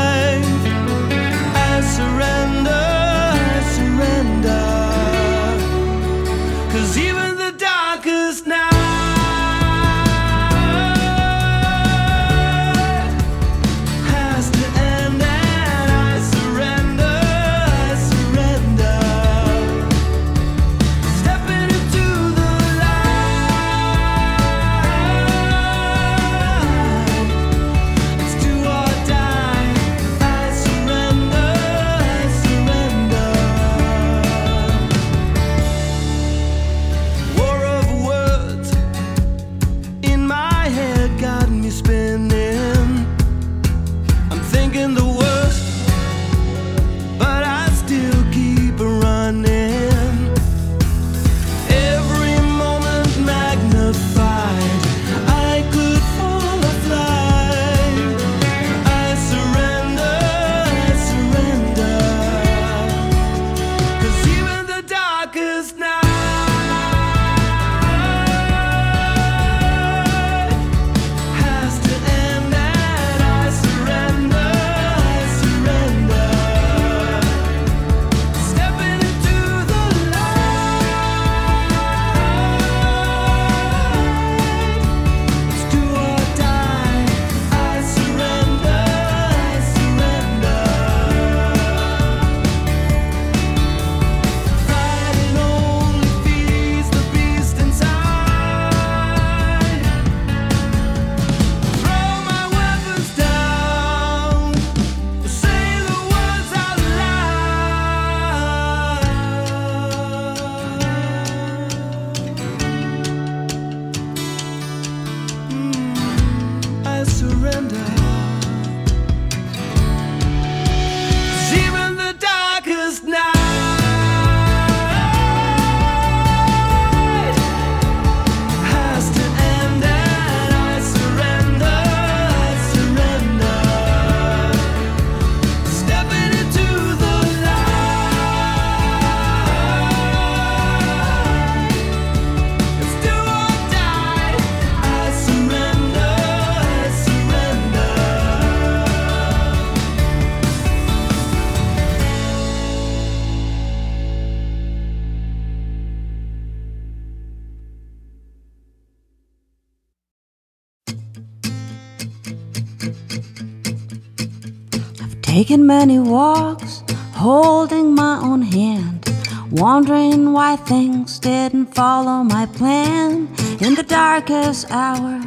[165.36, 166.81] Taking many walks,
[167.11, 169.05] holding my own hand,
[169.51, 173.27] wondering why things didn't follow my plan.
[173.59, 175.19] In the darkest hour,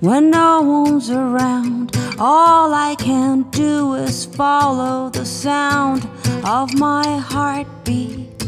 [0.00, 6.06] when no one's around, all I can do is follow the sound
[6.44, 8.44] of my heartbeat.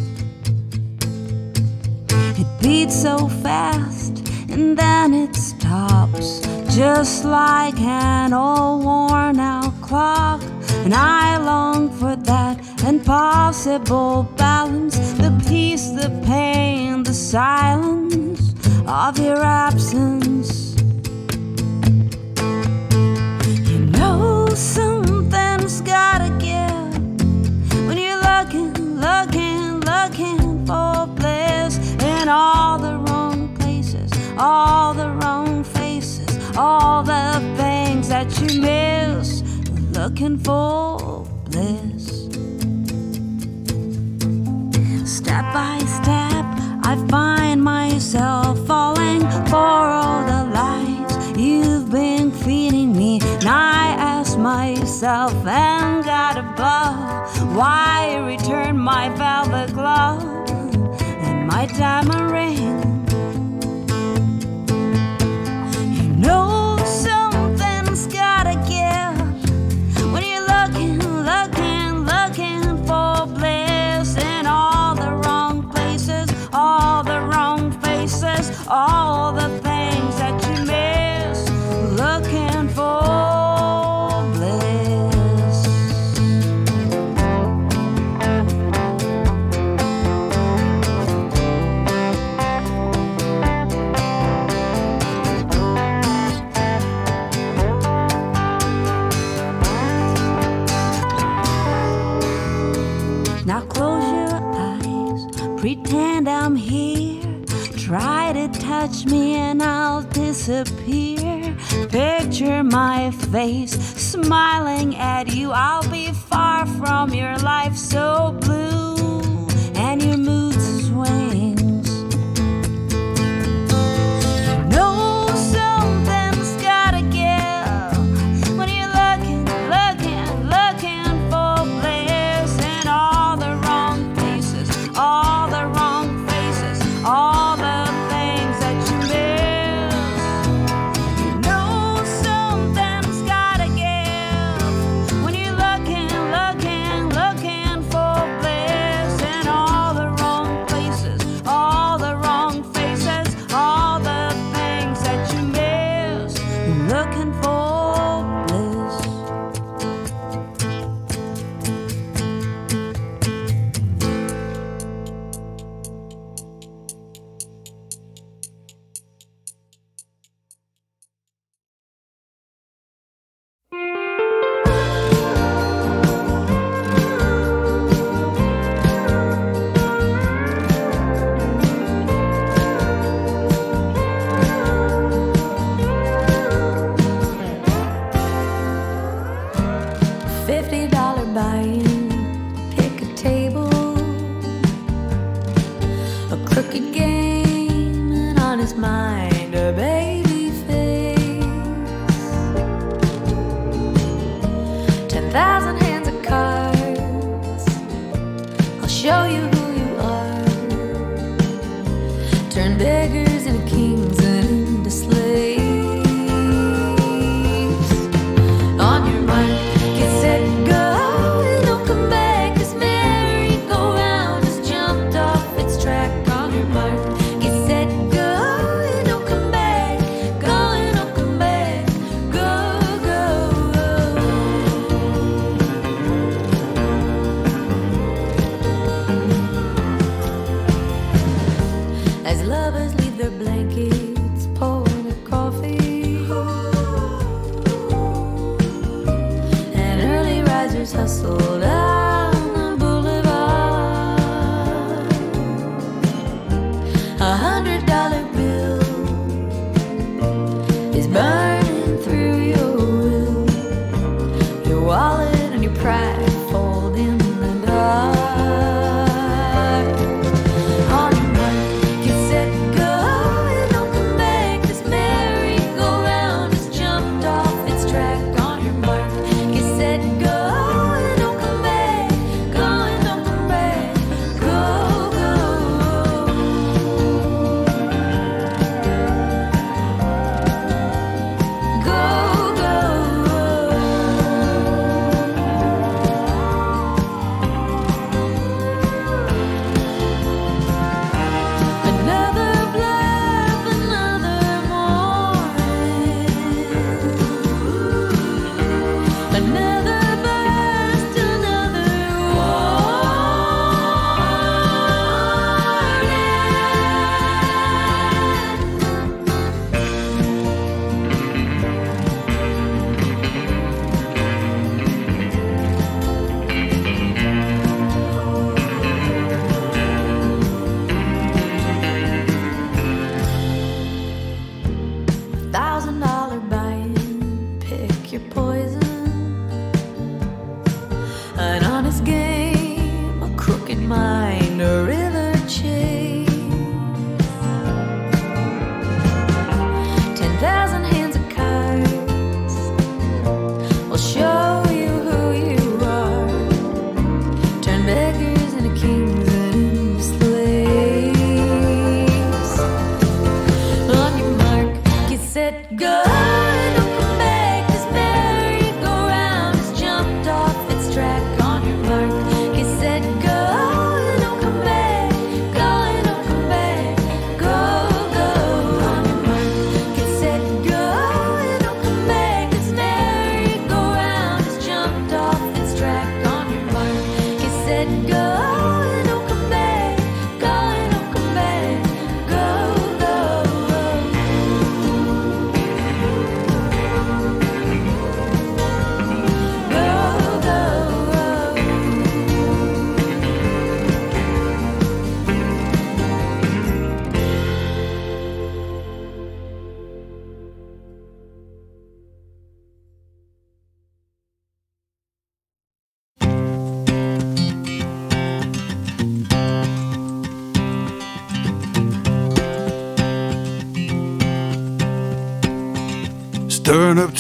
[2.11, 4.19] It beats so fast
[4.51, 6.41] and then it stops,
[6.77, 10.46] just like an old worn out clock.
[10.87, 18.55] And I long for that impossible balance the peace, the pain, the silence
[18.87, 20.77] of your absence.
[23.69, 26.95] You know something's gotta give
[27.89, 35.65] when you're looking, looking, looking for bliss in all the wrong places, all the wrong
[35.65, 39.36] faces, all the things that you miss,
[39.97, 42.27] looking for bliss.
[45.07, 46.45] Step by step,
[46.85, 53.21] I find myself falling for all the lies you've been feeding me.
[53.23, 60.23] And I ask myself and God above, why return my velvet glove
[61.25, 62.96] and my diamond ring?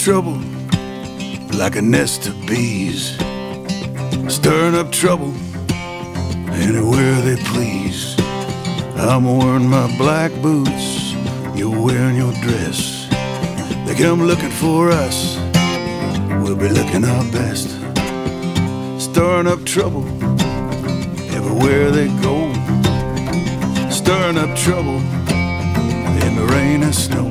[0.06, 0.40] Trouble
[1.58, 3.16] like a nest of bees,
[4.32, 5.34] stirring up trouble
[6.52, 8.14] anywhere they please.
[8.96, 11.12] I'm wearing my black boots,
[11.56, 13.08] you're wearing your dress.
[13.84, 15.38] They come looking for us,
[16.40, 17.70] we'll be looking our best.
[19.02, 20.06] Stirring up trouble
[21.34, 22.52] everywhere they go,
[23.90, 25.00] stirring up trouble
[26.26, 27.26] in the rain and snow,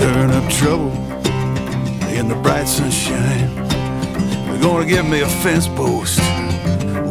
[0.00, 0.92] stirring up trouble
[2.08, 3.54] in the bright sunshine.
[4.46, 6.18] They're gonna give me a fence post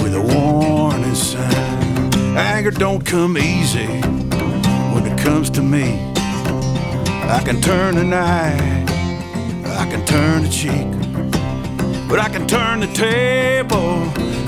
[0.02, 2.36] with a warning sign.
[2.36, 3.86] Anger don't come easy
[4.92, 6.00] when it comes to me.
[7.38, 8.58] I can turn an eye,
[9.84, 10.90] I can turn a cheek,
[12.10, 14.02] but I can turn the table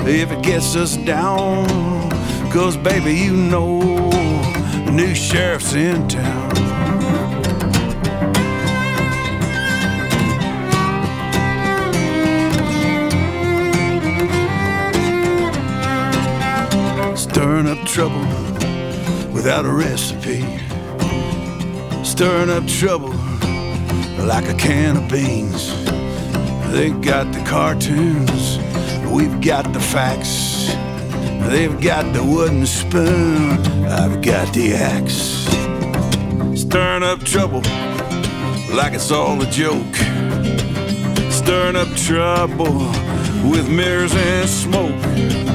[0.04, 2.10] if it gets us down.
[2.50, 4.10] Cause baby, you know
[4.84, 6.81] the new sheriff's in town.
[17.92, 18.24] Trouble
[19.34, 20.40] without a recipe.
[22.02, 23.12] Stirring up trouble
[24.24, 25.68] like a can of beans.
[26.72, 28.56] They got the cartoons,
[29.12, 30.72] we've got the facts.
[31.50, 35.44] They've got the wooden spoon, I've got the axe.
[36.58, 37.60] Stirring up trouble
[38.74, 39.96] like it's all a joke.
[41.30, 42.88] Stirring up trouble
[43.50, 45.51] with mirrors and smoke.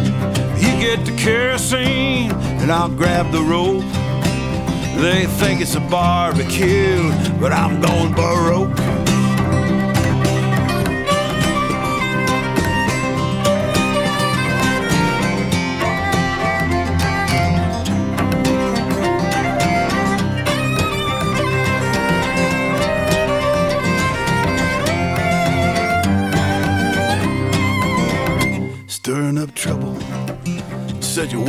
[0.87, 3.83] Get the kerosene, and I'll grab the rope.
[5.01, 7.11] They think it's a barbecue,
[7.41, 8.86] but I'm going baroque.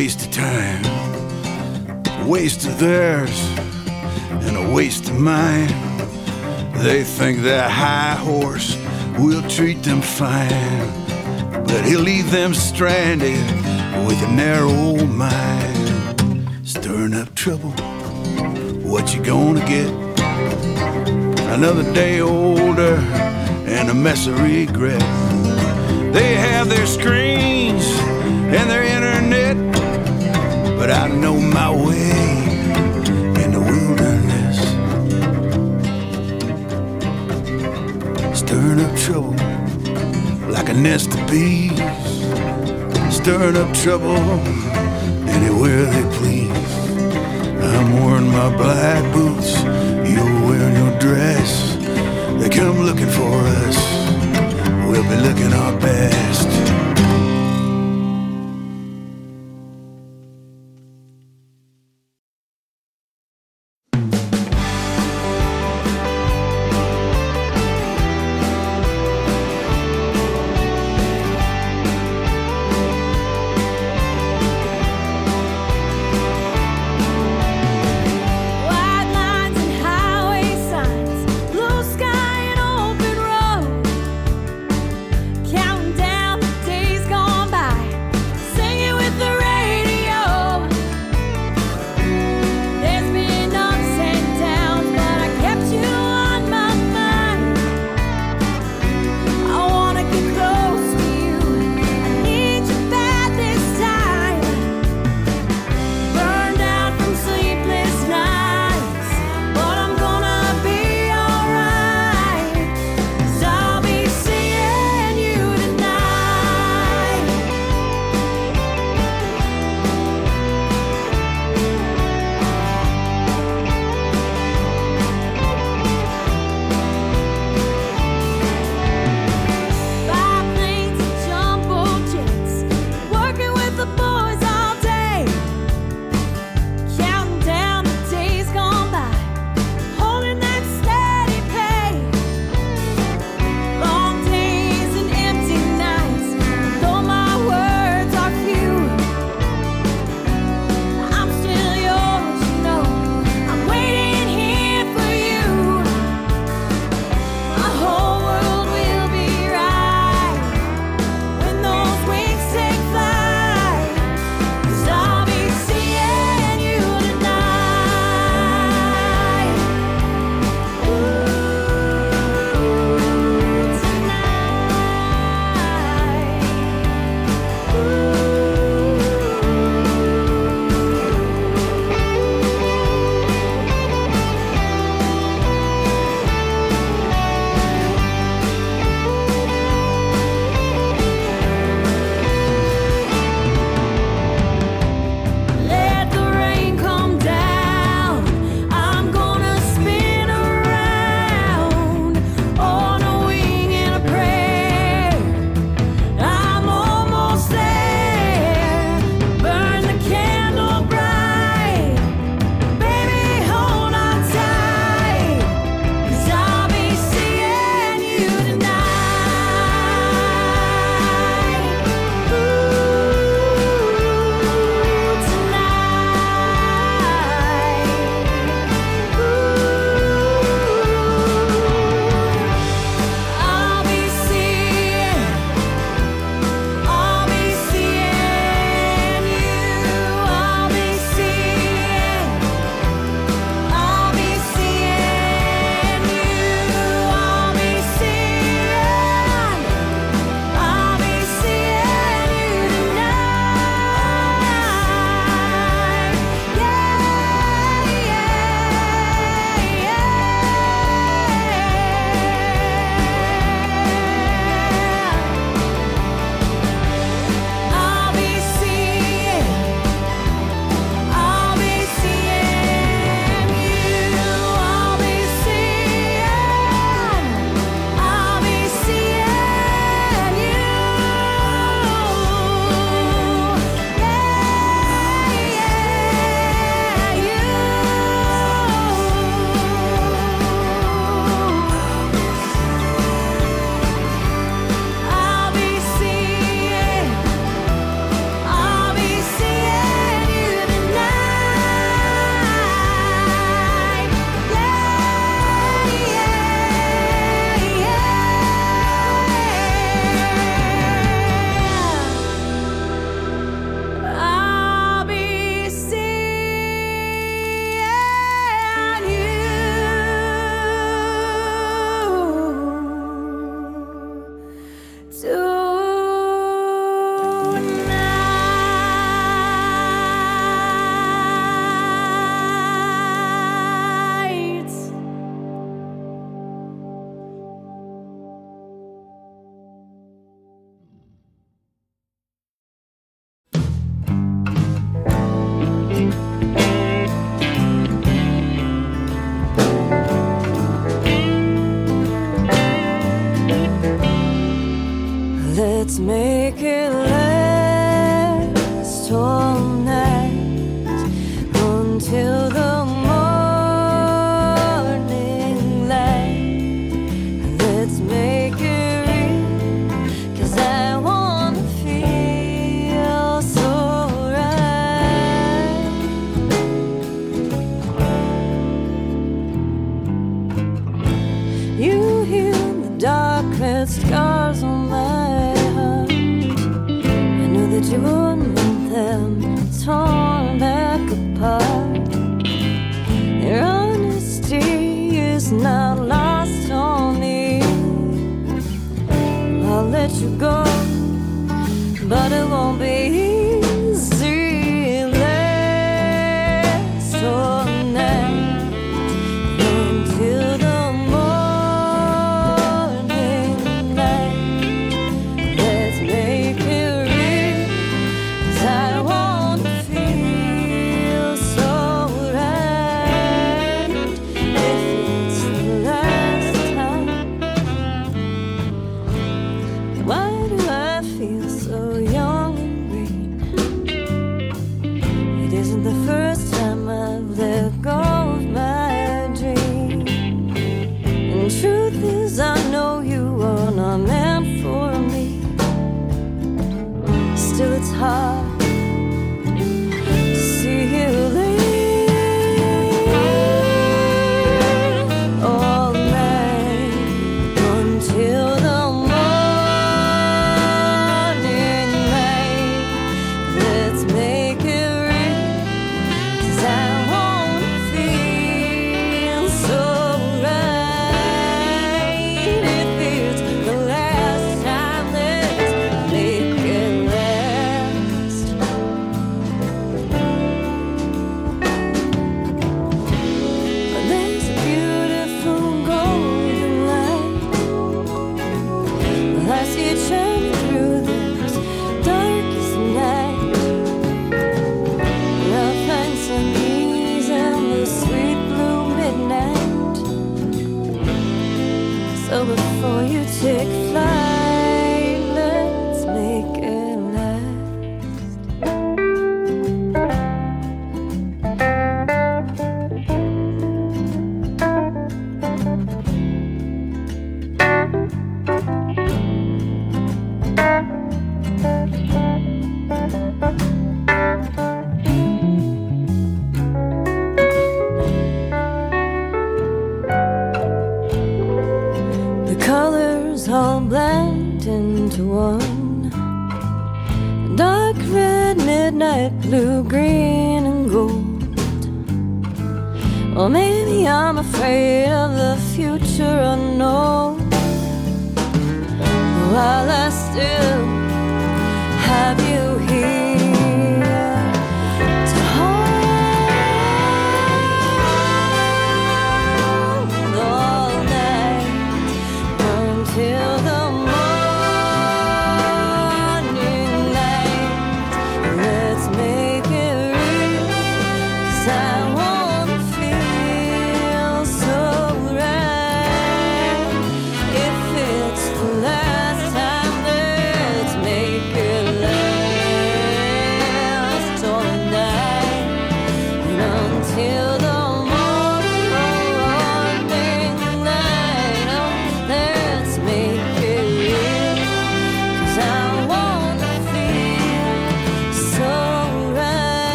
[0.00, 0.82] Waste of time.
[2.22, 3.38] A waste of theirs,
[4.46, 5.68] and a waste of mine.
[6.82, 8.78] They think that high horse
[9.18, 10.88] will treat them fine,
[11.66, 13.44] but he'll leave them stranded
[14.06, 16.48] with a narrow mind.
[16.66, 17.72] Stirring up trouble,
[18.92, 19.90] what you gonna get?
[21.56, 22.96] Another day older
[23.76, 25.04] and a mess of regret.
[26.14, 27.84] They have their screens
[28.56, 28.99] and their
[30.80, 32.20] but I know my way
[33.42, 34.58] in the wilderness.
[38.38, 39.36] Stirring up trouble
[40.50, 41.76] like a nest of bees,
[43.14, 44.22] stirring up trouble
[45.36, 46.72] anywhere they please.
[47.74, 49.60] I'm wearing my black boots,
[50.10, 51.76] you're wearing your dress.
[52.40, 53.76] They come looking for us,
[54.88, 56.49] we'll be looking our best.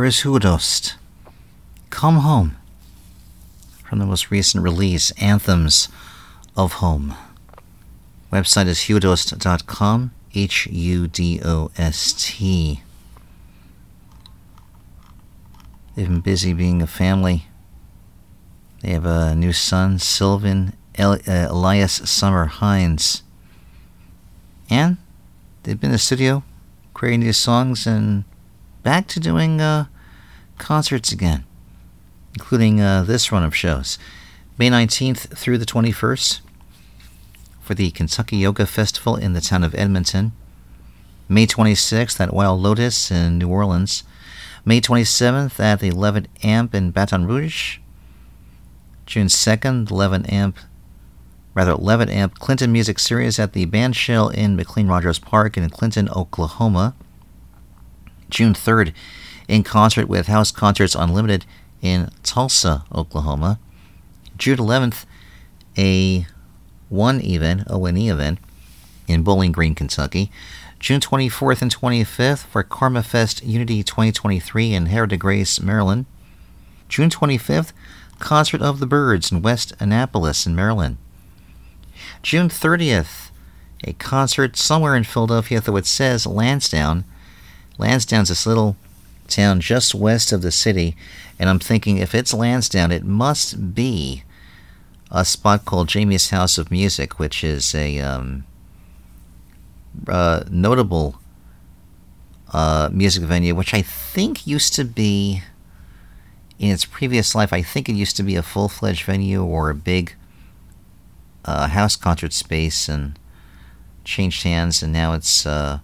[0.00, 0.94] There is Hudost.
[1.90, 2.56] Come Home.
[3.84, 5.90] From the most recent release, Anthems
[6.56, 7.14] of Home.
[8.32, 10.12] Website is hudost.com.
[10.34, 12.80] H U D O S T.
[15.94, 17.44] They've been busy being a family.
[18.80, 23.22] They have a new son, Sylvan El- uh, Elias Summer Hines.
[24.70, 24.96] And
[25.64, 26.42] they've been in the studio
[26.94, 28.24] creating new songs and
[28.82, 29.86] back to doing uh,
[30.58, 31.44] concerts again,
[32.34, 33.98] including uh, this run of shows.
[34.58, 36.40] May 19th through the 21st
[37.60, 40.32] for the Kentucky Yoga Festival in the town of Edmonton.
[41.28, 44.02] May 26th at Wild Lotus in New Orleans.
[44.64, 47.78] May 27th at the 11 Amp in Baton Rouge.
[49.06, 50.58] June 2nd, 11 Amp,
[51.54, 55.68] rather 11 Amp Clinton Music Series at the Band Shell in McLain Rogers Park in
[55.70, 56.94] Clinton, Oklahoma.
[58.30, 58.92] June 3rd,
[59.48, 61.44] in concert with House Concerts Unlimited
[61.82, 63.58] in Tulsa, Oklahoma.
[64.38, 65.04] June 11th,
[65.76, 66.26] a
[66.88, 68.38] one event, ONE event,
[69.06, 70.30] in Bowling Green, Kentucky.
[70.78, 76.06] June 24th and 25th for Karma Fest Unity 2023 in Havre de Grace, Maryland.
[76.88, 77.72] June 25th,
[78.18, 80.96] Concert of the Birds in West Annapolis in Maryland.
[82.22, 83.30] June 30th,
[83.84, 87.04] a concert somewhere in Philadelphia, though it says Lansdowne.
[87.80, 88.76] Lansdowne's this little
[89.26, 90.94] town just west of the city,
[91.38, 94.22] and I'm thinking if it's Lansdowne, it must be
[95.10, 98.44] a spot called Jamie's House of Music, which is a um,
[100.06, 101.18] uh, notable
[102.52, 105.42] uh, music venue, which I think used to be
[106.58, 109.70] In its previous life, I think it used to be a full fledged venue or
[109.70, 110.14] a big
[111.46, 113.18] uh, house concert space and
[114.04, 115.78] changed hands, and now it's uh,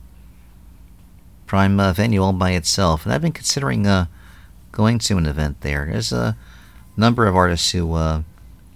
[1.47, 3.05] prime uh, venue all by itself.
[3.05, 4.06] And I've been considering uh,
[4.73, 5.89] going to an event there.
[5.90, 6.36] There's a
[6.97, 8.23] number of artists who uh,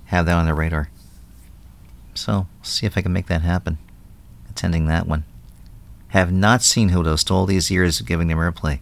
[0.06, 0.90] have that on their radar.
[2.14, 3.78] So, see if I can make that happen.
[4.48, 5.24] Attending that one.
[6.08, 8.80] Have not seen Hudost all these years of giving them airplay.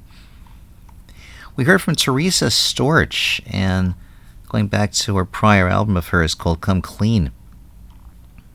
[1.57, 3.95] We heard from Teresa Storch, and
[4.49, 7.33] going back to her prior album of hers called Come Clean.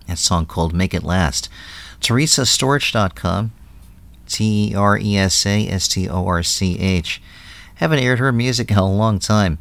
[0.08, 1.50] That song called Make It Last.
[2.02, 3.52] TeresaStorch.com.
[4.28, 7.22] T E R E S A S T O R C H.
[7.76, 9.60] Haven't aired her music in a long time.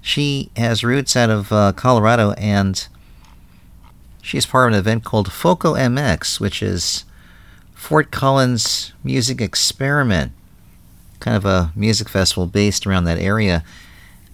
[0.00, 2.86] She has roots out of uh, Colorado and
[4.20, 7.04] she's part of an event called Foco MX, which is
[7.74, 10.32] Fort Collins Music Experiment,
[11.20, 13.64] kind of a music festival based around that area.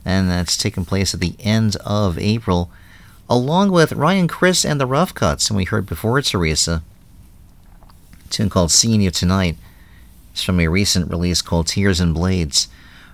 [0.05, 2.71] And that's taking place at the end of April,
[3.29, 5.51] along with Ryan Chrys and the Rough Cuts.
[5.51, 6.83] And we heard before Teresa
[8.31, 9.57] tune called Seeing You Tonight.
[10.33, 12.69] It's from a recent release called Tears and Blades.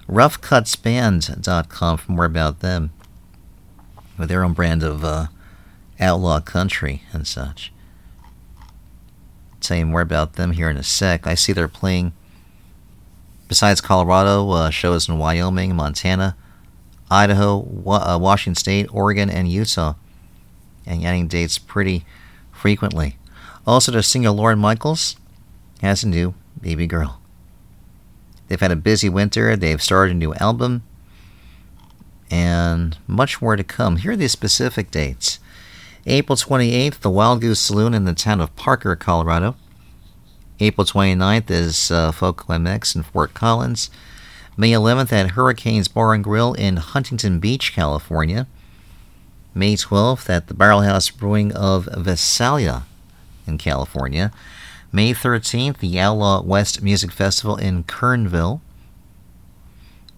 [0.09, 2.90] RoughCutsBand.com for more about them.
[4.18, 5.26] With their own brand of uh,
[5.98, 7.72] outlaw country and such.
[9.60, 11.26] tell you more about them here in a sec.
[11.26, 12.12] I see they're playing,
[13.48, 16.36] besides Colorado, uh, shows in Wyoming, Montana,
[17.10, 19.94] Idaho, Wa- uh, Washington State, Oregon, and Utah.
[20.86, 22.05] And adding dates pretty
[22.52, 23.16] frequently.
[23.66, 25.16] Also, the singer Lauren Michaels
[25.82, 27.20] has a new baby girl.
[28.47, 29.56] They've had a busy winter.
[29.56, 30.84] They've started a new album.
[32.30, 33.97] And much more to come.
[33.97, 35.40] Here are the specific dates.
[36.06, 39.56] April 28th, the Wild Goose Saloon in the town of Parker, Colorado.
[40.60, 43.90] April 29th is uh, Foco MX in Fort Collins.
[44.56, 48.47] May 11th at Hurricanes Bar and Grill in Huntington Beach, California.
[49.55, 52.84] May 12th at the Barrel House Brewing of Visalia
[53.47, 54.32] in California.
[54.93, 58.60] May 13th, the Outlaw West Music Festival in Kernville.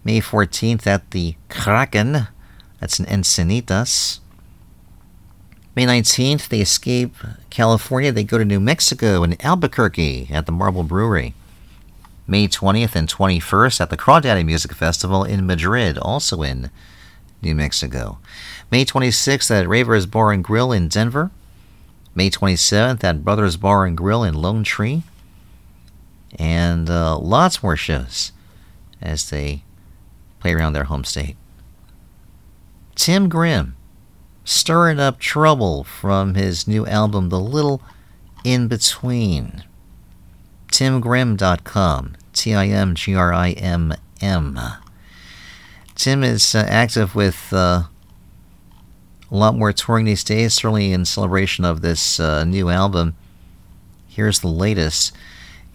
[0.03, 2.27] May 14th at the Kraken,
[2.79, 4.19] that's in Encinitas.
[5.75, 7.15] May 19th, they escape
[7.49, 8.11] California.
[8.11, 11.33] They go to New Mexico in Albuquerque at the Marble Brewery.
[12.27, 16.69] May 20th and 21st at the Crawdaddy Music Festival in Madrid, also in
[17.41, 18.19] New Mexico.
[18.71, 21.31] May 26th at Ravers Bar and Grill in Denver.
[22.19, 25.03] May 27th at Brothers Bar and Grill in Lone Tree.
[26.37, 28.33] And uh, lots more shows
[29.01, 29.63] as they
[30.41, 31.37] play around their home state.
[32.95, 33.77] Tim Grimm
[34.43, 37.81] stirring up trouble from his new album, The Little
[38.43, 39.63] In Between.
[40.73, 42.17] TimGrimm.com.
[42.33, 44.59] T I M G R I M M.
[45.95, 47.83] Tim is uh, active with uh,
[49.31, 53.15] a lot more touring these days, certainly in celebration of this uh, new album.
[54.07, 55.15] Here's the latest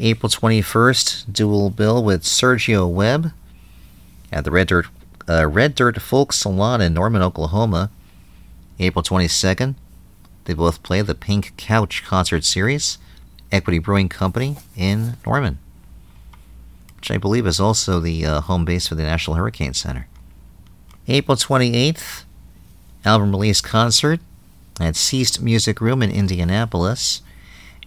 [0.01, 3.33] April 21st, dual bill with Sergio Webb
[4.33, 4.87] at the Red Dirt,
[5.29, 7.91] uh, Red Dirt Folk Salon in Norman, Oklahoma.
[8.81, 9.77] April 22nd,
[10.47, 12.99] they both play the Pink Couch Concert Series,
[13.53, 15.59] Equity Brewing Company in Norman,
[16.97, 20.09] which I believe is also the uh, home base for the National Hurricane Center.
[21.07, 22.25] April 28th,
[23.05, 24.21] album release concert
[24.81, 27.23] at Ceased Music Room in Indianapolis.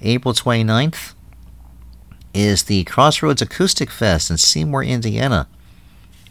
[0.01, 1.13] April 29th
[2.33, 5.47] is the Crossroads Acoustic Fest in Seymour, Indiana.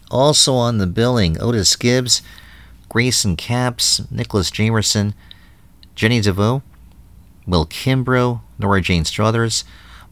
[0.09, 2.21] Also on the billing, Otis Gibbs,
[2.87, 5.13] Grayson Capps, Nicholas Jamerson,
[5.95, 6.61] Jennie DeVoe,
[7.45, 9.65] Will Kimbrough, Nora Jane Struthers,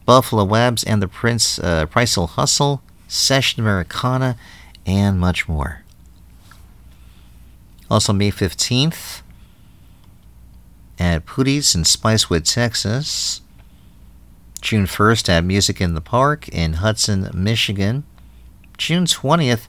[0.04, 4.36] Buffalo Wabs, and the Prince uh, Hustle, Session Americana,
[4.84, 5.82] and much more.
[7.90, 9.22] Also, May 15th
[10.98, 13.42] at Poodie's in Spicewood, Texas.
[14.60, 18.04] June 1st at Music in the Park in Hudson, Michigan.
[18.76, 19.68] June 20th,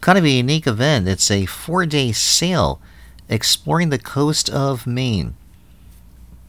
[0.00, 1.06] kind of a unique event.
[1.06, 2.80] It's a four day sail
[3.28, 5.34] exploring the coast of Maine,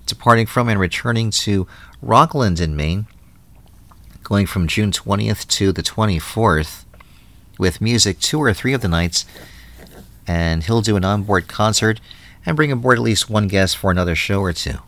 [0.05, 1.67] departing from and returning to
[2.01, 3.07] Rockland in Maine,
[4.23, 6.85] going from June 20th to the 24th,
[7.59, 9.25] with music two or three of the nights
[10.27, 11.99] and he'll do an onboard concert
[12.45, 14.79] and bring aboard at least one guest for another show or two.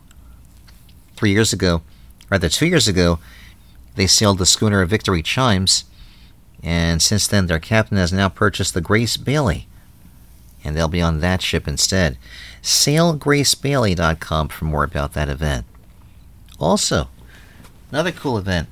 [1.16, 1.82] Three years ago,
[2.30, 3.18] rather two years ago,
[3.94, 5.84] they sailed the schooner Victory Chimes,
[6.62, 9.66] and since then their captain has now purchased the Grace Bailey,
[10.62, 12.18] and they'll be on that ship instead.
[12.62, 15.64] SailGraceBailey.com for more about that event.
[16.58, 17.08] Also,
[17.90, 18.68] another cool event.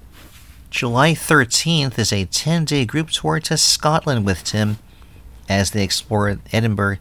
[0.71, 4.79] July 13th is a 10 day group tour to Scotland with Tim
[5.49, 6.99] as they explore Edinburgh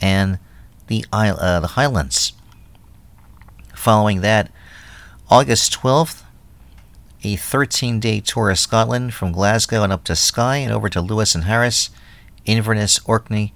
[0.00, 0.38] and
[0.86, 2.32] the, Isle- uh, the Highlands.
[3.74, 4.50] Following that,
[5.30, 6.22] August 12th,
[7.22, 11.00] a 13 day tour of Scotland from Glasgow and up to Skye and over to
[11.00, 11.90] Lewis and Harris,
[12.44, 13.52] Inverness, Orkney,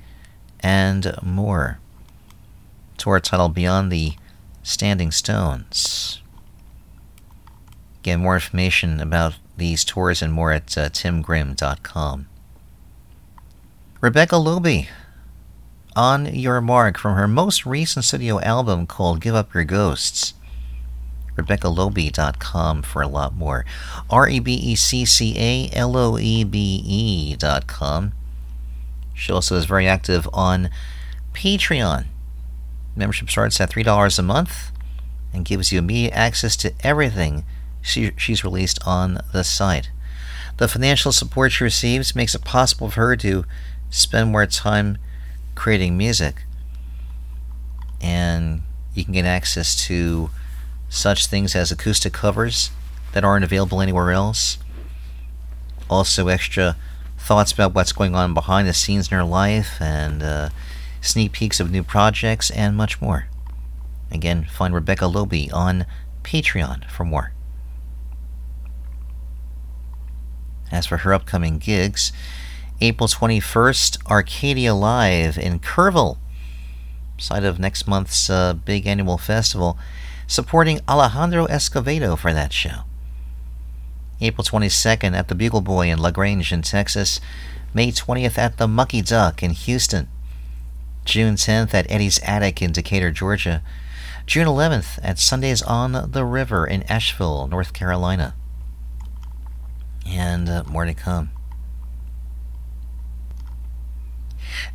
[0.60, 1.78] and more.
[2.96, 4.14] Tour titled Beyond the
[4.62, 6.20] Standing Stones.
[8.02, 12.26] Get more information about these tours and more at uh, timgrimm.com.
[14.00, 14.88] Rebecca Loebe,
[15.94, 20.32] On Your Mark, from her most recent studio album called Give Up Your Ghosts.
[21.36, 23.66] RebeccaLoebe.com for a lot more.
[24.08, 28.12] R E B E C C A L O E B E.com.
[29.12, 30.70] She also is very active on
[31.34, 32.06] Patreon.
[32.96, 34.72] Membership starts at $3 a month
[35.34, 37.44] and gives you immediate access to everything
[37.82, 39.90] she, she's released on the site.
[40.56, 43.44] The financial support she receives makes it possible for her to
[43.90, 44.98] spend more time
[45.54, 46.44] creating music.
[48.00, 48.62] And
[48.94, 50.30] you can get access to
[50.88, 52.70] such things as acoustic covers
[53.12, 54.58] that aren't available anywhere else.
[55.88, 56.76] Also, extra
[57.18, 60.48] thoughts about what's going on behind the scenes in her life and uh,
[61.00, 63.26] sneak peeks of new projects and much more.
[64.10, 65.86] Again, find Rebecca Loebe on
[66.22, 67.32] Patreon for more.
[70.72, 72.12] As for her upcoming gigs,
[72.82, 76.16] April 21st, Arcadia Live in Kerrville,
[77.18, 79.78] site of next month's uh, big annual festival,
[80.26, 82.84] supporting Alejandro Escovedo for that show.
[84.22, 87.20] April 22nd at the Bugle Boy in LaGrange in Texas,
[87.74, 90.08] May 20th at the Mucky Duck in Houston,
[91.04, 93.62] June 10th at Eddie's Attic in Decatur, Georgia,
[94.26, 98.34] June 11th at Sundays on the River in Asheville, North Carolina.
[100.06, 101.30] And uh, more to come.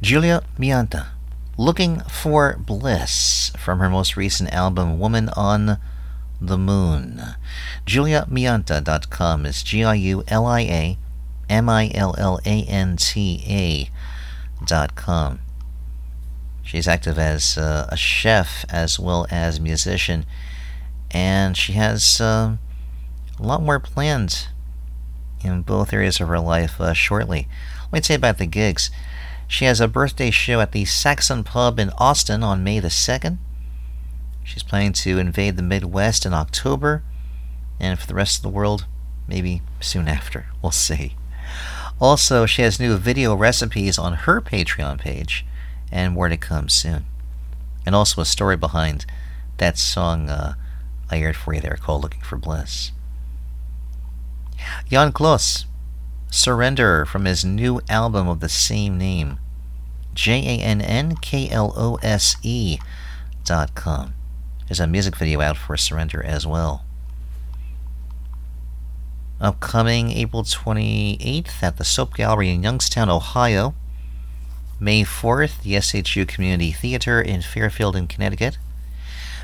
[0.02, 1.07] Giulia Millanta,
[1.57, 5.78] Looking for Bliss, from her most recent album, Woman on
[6.41, 7.22] the Moon.
[7.86, 10.98] GiuliaMillanta.com is G I U L I A
[11.49, 13.90] M I L L A N T A
[14.66, 15.40] dot com.
[16.62, 20.26] She's active as uh, a chef as well as musician,
[21.12, 22.57] and she has uh,
[23.40, 24.49] a lot more planned
[25.41, 27.48] in both areas of her life uh, shortly.
[27.91, 28.90] Let me you about the gigs.
[29.47, 33.38] She has a birthday show at the Saxon Pub in Austin on May the 2nd.
[34.43, 37.03] She's planning to invade the Midwest in October,
[37.80, 38.85] and for the rest of the world,
[39.27, 40.47] maybe soon after.
[40.61, 41.15] We'll see.
[42.01, 45.45] Also, she has new video recipes on her Patreon page,
[45.91, 47.05] and more to come soon.
[47.85, 49.05] And also a story behind
[49.57, 50.55] that song uh,
[51.09, 52.91] I aired for you there called Looking for Bliss.
[54.89, 55.65] Jann Klose,
[56.36, 59.40] Surrender from his new album of the same name.
[60.14, 62.78] J A N N K L O S E
[63.45, 64.16] dot com.
[64.68, 66.84] There's a music video out for Surrender as well.
[69.40, 73.74] Upcoming April 28th at the Soap Gallery in Youngstown, Ohio.
[74.78, 78.57] May 4th, the SHU Community Theater in Fairfield, in Connecticut.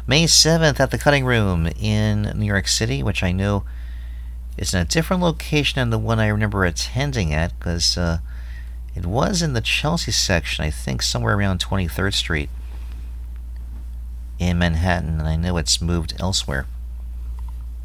[0.06, 3.64] May 7th at the Cutting Room in New York City, which I know
[4.58, 8.20] is in a different location than the one I remember attending at, because uh,
[8.96, 12.50] it was in the Chelsea section, I think somewhere around 23rd Street
[14.40, 16.66] in Manhattan, and I know it's moved elsewhere.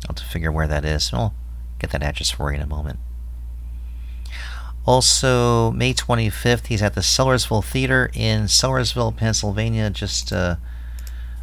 [0.05, 1.13] I'll have to figure where that is.
[1.13, 1.35] I'll
[1.79, 2.99] get that address for you in a moment.
[4.87, 10.57] Also, May 25th, he's at the Sellersville Theater in Sellersville, Pennsylvania, just uh,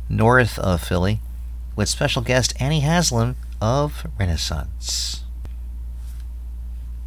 [0.07, 1.19] north of Philly,
[1.75, 5.23] with special guest Annie Haslam of Renaissance.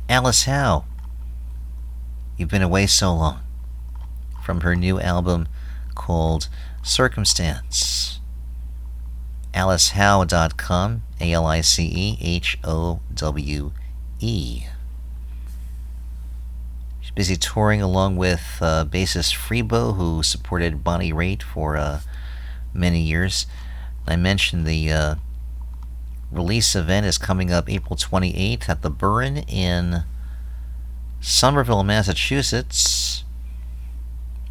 [0.09, 0.87] Alice Howe,
[2.39, 3.41] You've Been Away So Long,
[4.43, 5.49] from her new album
[5.95, 6.49] called
[6.83, 8.21] Circumstance.
[9.53, 13.73] AliceHowe.com, A L I C E H O W
[14.21, 14.63] E.
[17.03, 22.01] She's busy touring along with uh, bassist Freebo, who supported Bonnie Raitt for uh,
[22.73, 23.47] many years.
[24.09, 25.15] I mentioned the uh,
[26.31, 30.05] release event is coming up April 28th at the Burren in
[31.21, 33.25] Somerville, Massachusetts,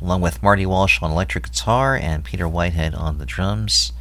[0.01, 3.93] along with Marty Walsh on electric guitar and Peter Whitehead on the drums.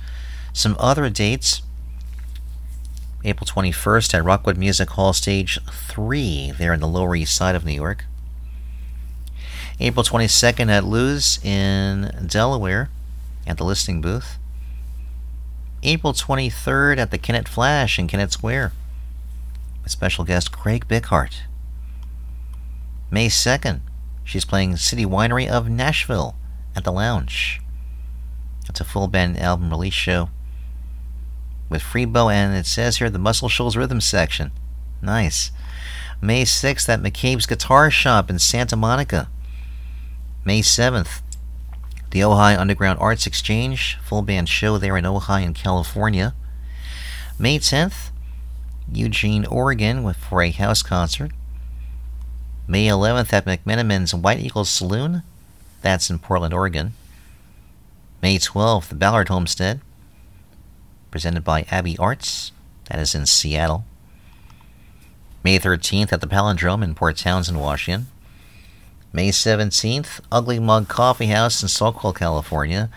[0.52, 1.62] Some other dates
[3.24, 7.64] April 21st at Rockwood Music Hall Stage 3, there in the Lower East Side of
[7.64, 8.04] New York.
[9.80, 12.90] April 22nd at Lou's in Delaware
[13.46, 14.38] at the listing booth.
[15.84, 18.72] April 23rd at the Kennett Flash in Kennett Square
[19.82, 21.42] with special guest Craig Bickhardt.
[23.10, 23.80] May 2nd
[24.24, 26.34] She's playing City Winery of Nashville
[26.74, 27.60] at the Lounge.
[28.68, 30.30] It's a full band album release show
[31.68, 34.50] with Freebo, and it says here the Muscle Shoals Rhythm section.
[35.02, 35.50] Nice.
[36.22, 39.28] May 6th at McCabe's Guitar Shop in Santa Monica.
[40.44, 41.20] May 7th,
[42.14, 46.32] the Ojai Underground Arts Exchange, full band show there in Ojai in California.
[47.40, 48.10] May 10th,
[48.92, 51.32] Eugene, Oregon, with, for a house concert.
[52.68, 55.24] May 11th at McMenamin's White Eagle Saloon,
[55.82, 56.92] that's in Portland, Oregon.
[58.22, 59.80] May 12th, the Ballard Homestead,
[61.10, 62.52] presented by Abbey Arts,
[62.84, 63.84] that is in Seattle.
[65.42, 68.06] May 13th at the Palindrome in Port Townsend, Washington.
[69.14, 72.90] May 17th, Ugly Mug Coffee House in Soquel, California.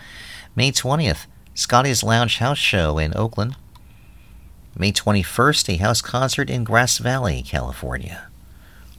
[0.56, 3.54] May 20th, Scotty's Lounge House Show in Oakland.
[4.76, 8.26] May 21st, a house concert in Grass Valley, California.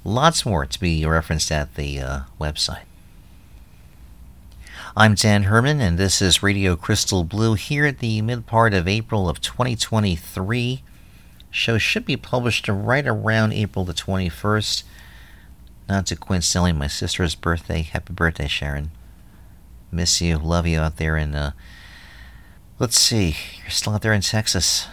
[0.05, 2.85] Lots more to be referenced at the uh, website.
[4.95, 8.87] I'm Dan Herman, and this is Radio Crystal Blue here at the mid part of
[8.87, 10.83] April of 2023.
[11.51, 14.83] Show should be published right around April the 21st.
[15.89, 17.81] Not to coincidentally my sister's birthday.
[17.81, 18.91] Happy birthday, Sharon.
[19.91, 20.37] Miss you.
[20.37, 21.51] Love you out there in, uh,
[22.77, 24.87] let's see, you're still out there in Texas.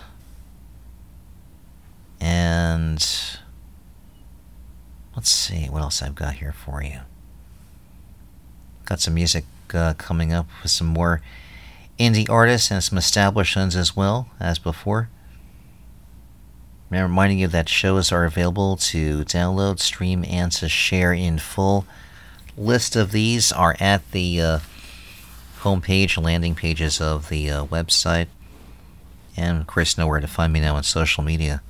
[2.19, 2.95] And
[5.15, 7.01] let's see what else I've got here for you.
[8.87, 9.45] Got some music
[9.75, 11.21] uh, coming up with some more
[11.99, 15.11] indie artists and some establishments as well as before.
[16.89, 21.85] Reminding you that shows are available to download, stream, and to share in full.
[22.57, 24.59] List of these are at the uh,
[25.61, 28.29] homepage, landing pages of the uh, website,
[29.37, 31.61] and of course, know where to find me now on social media.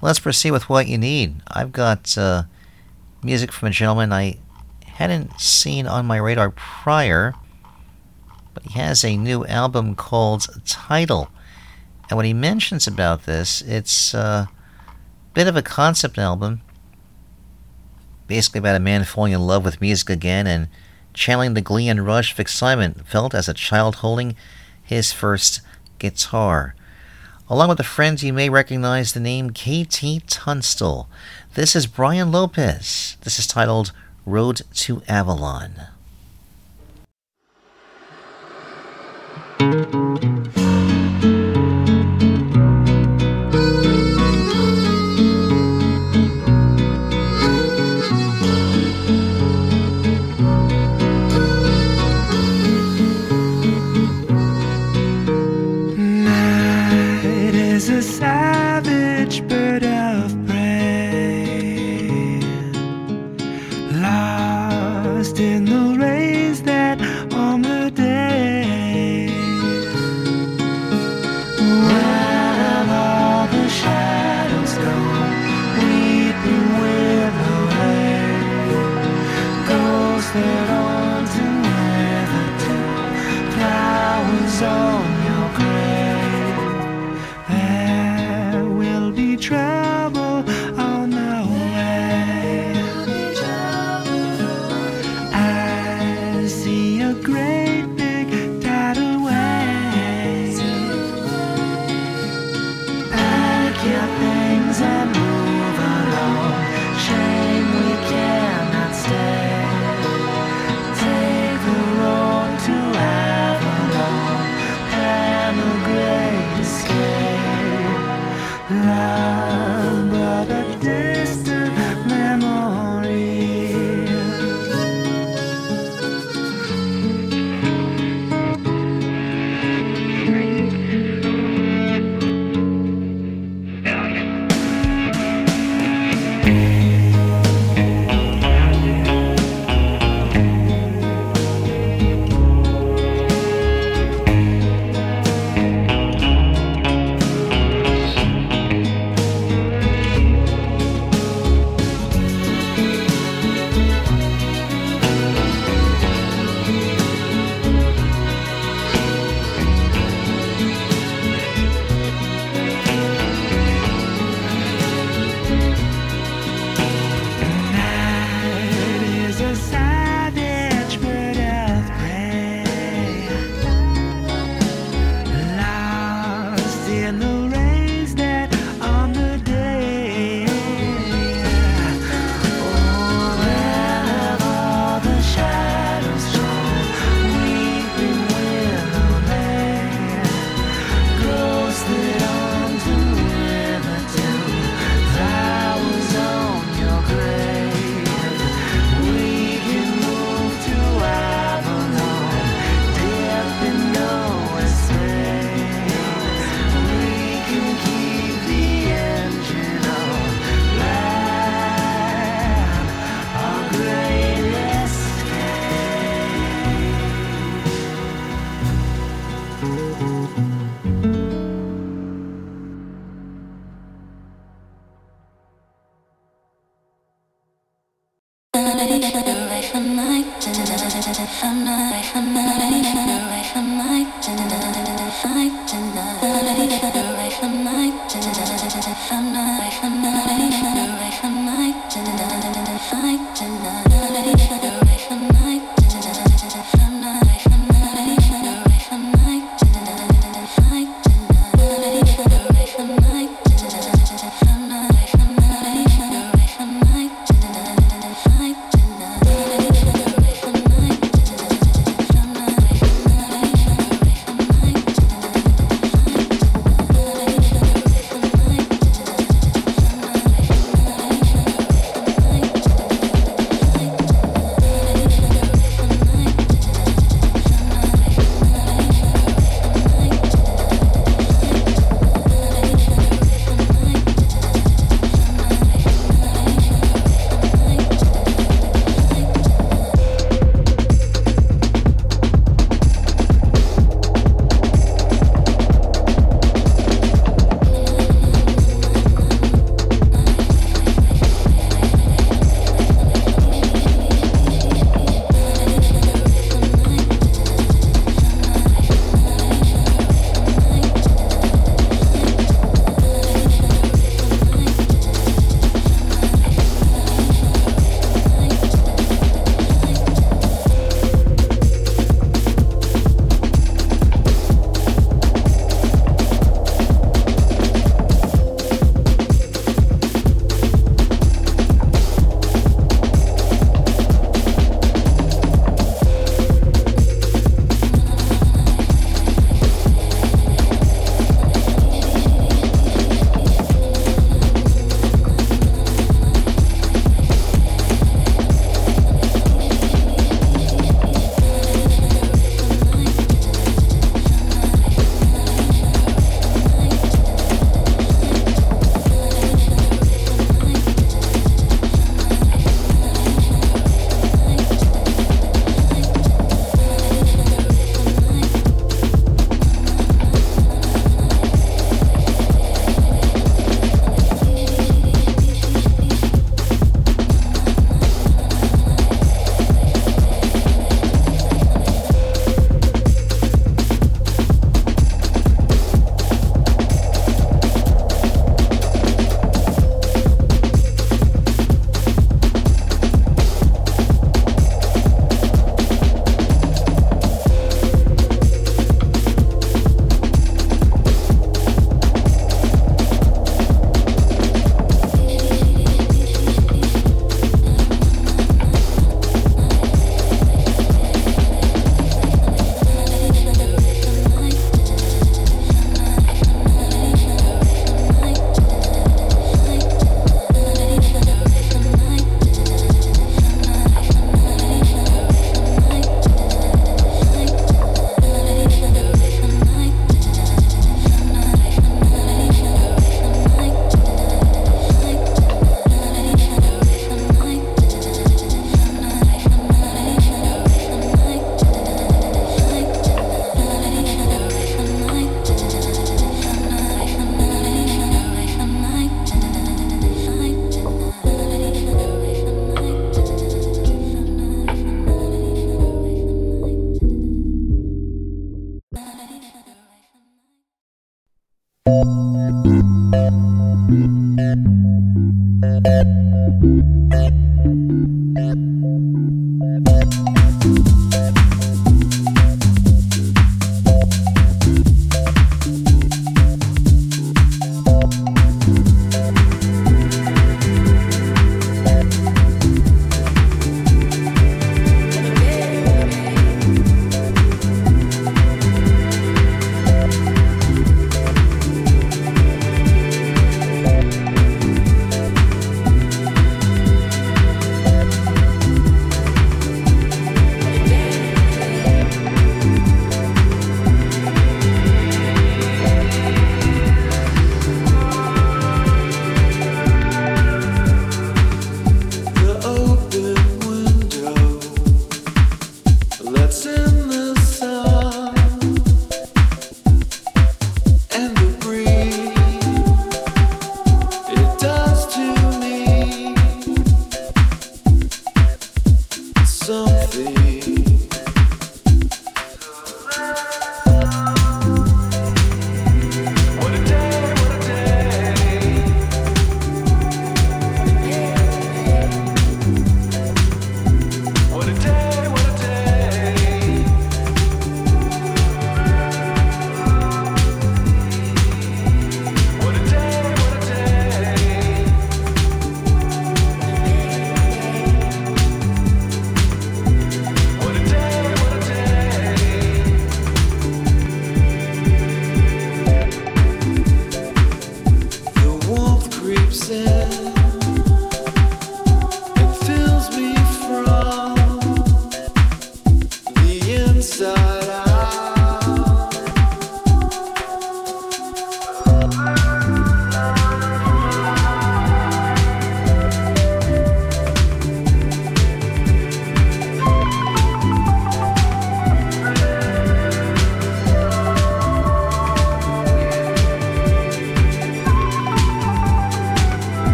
[0.00, 1.42] Let's proceed with what you need.
[1.48, 2.44] I've got uh,
[3.22, 4.38] music from a gentleman I
[4.86, 7.34] hadn't seen on my radar prior,
[8.54, 11.30] but he has a new album called Title.
[12.10, 14.50] And when he mentions about this, it's a
[15.32, 16.60] bit of a concept album,
[18.26, 20.66] basically about a man falling in love with music again and
[21.14, 24.34] channeling the glee and rush of excitement felt as a child holding
[24.82, 25.60] his first
[26.00, 26.74] guitar.
[27.48, 31.08] Along with a friend, you may recognize the name KT Tunstall.
[31.54, 33.16] This is Brian Lopez.
[33.22, 33.92] This is titled
[34.26, 35.88] Road to Avalon.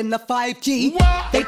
[0.00, 0.96] In the 5G.
[1.30, 1.44] They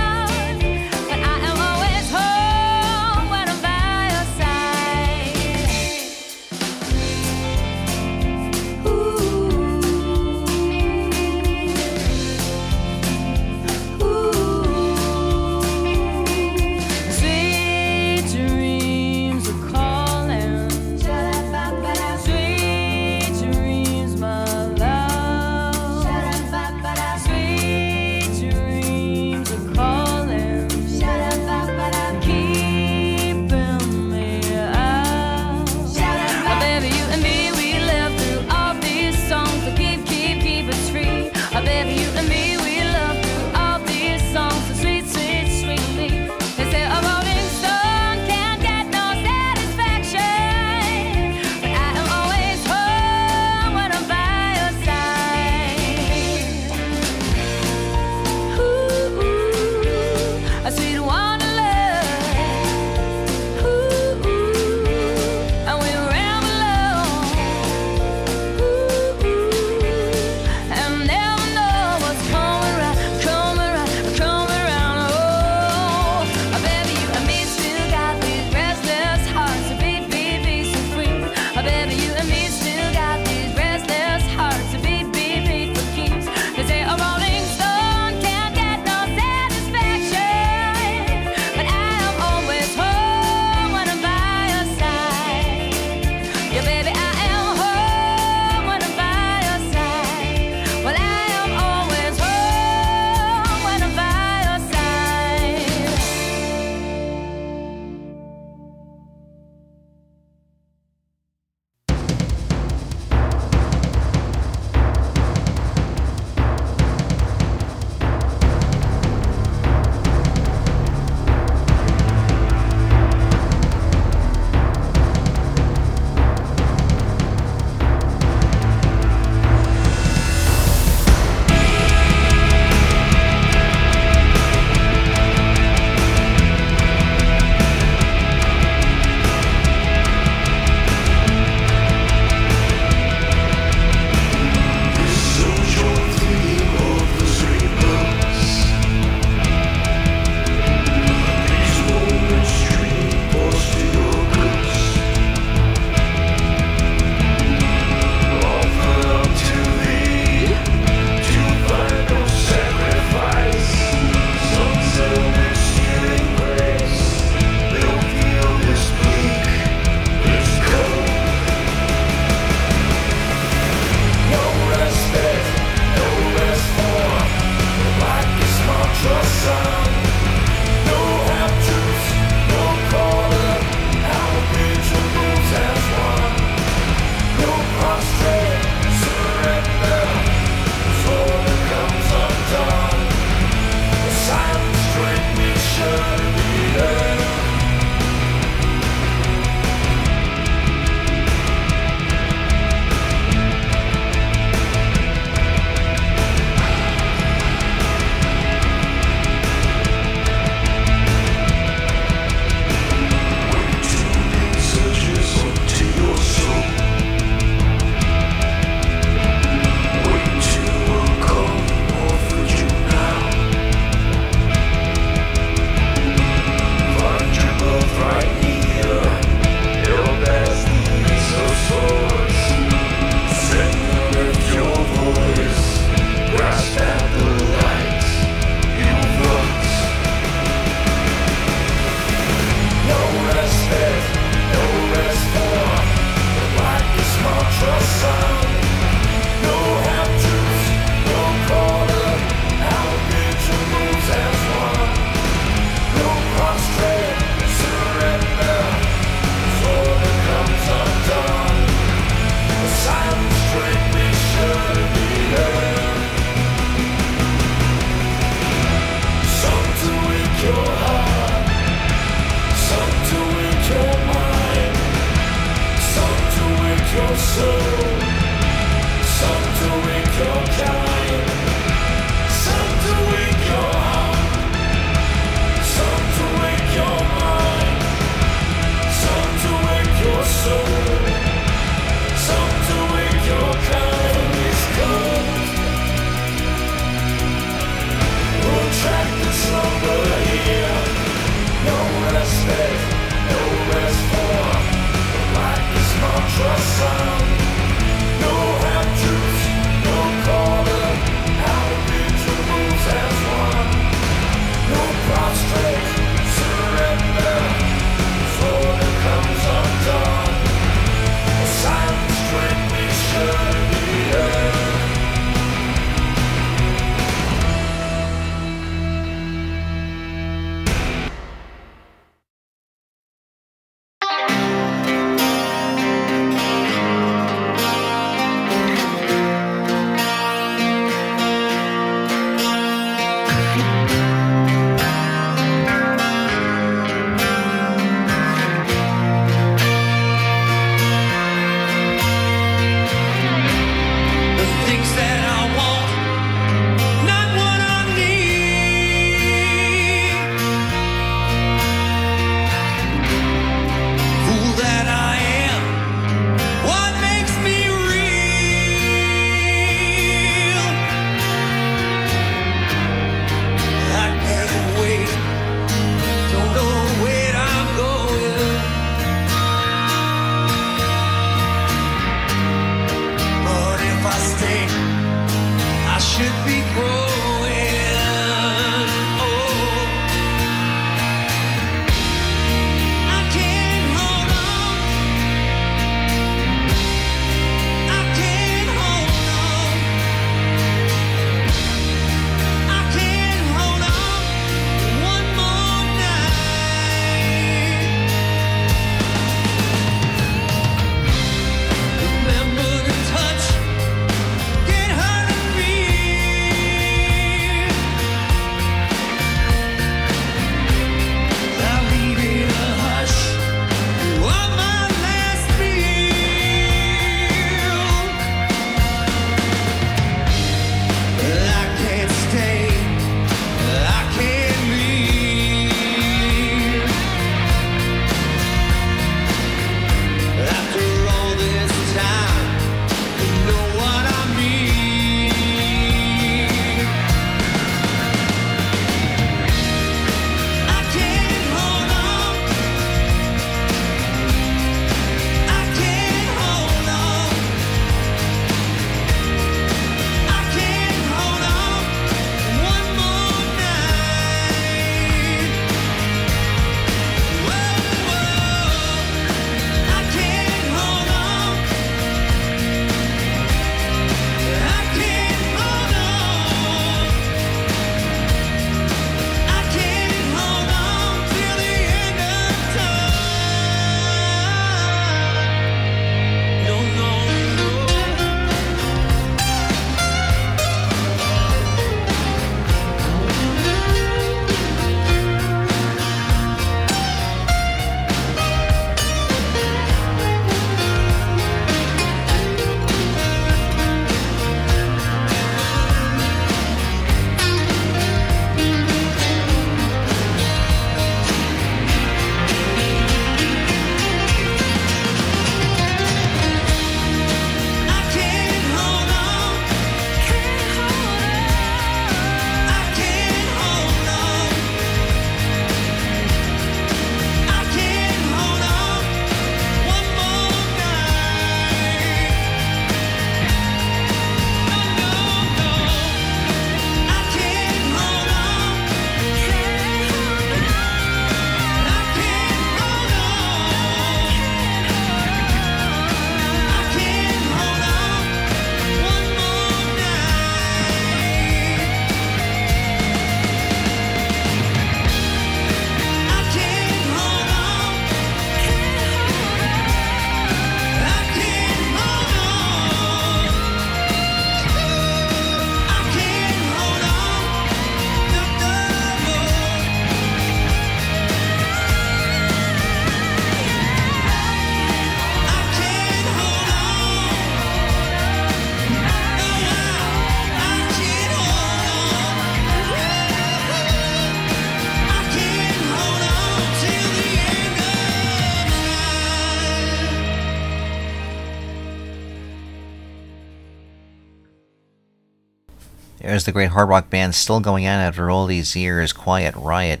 [596.42, 599.12] There's the great hard rock band still going on after all these years.
[599.12, 600.00] Quiet Riot,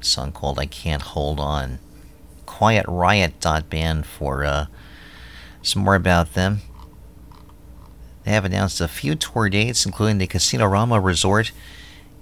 [0.00, 1.80] song called "I Can't Hold On."
[2.46, 4.66] Quiet Riot dot band for uh,
[5.60, 6.62] some more about them.
[8.24, 11.52] They have announced a few tour dates, including the Casino Rama Resort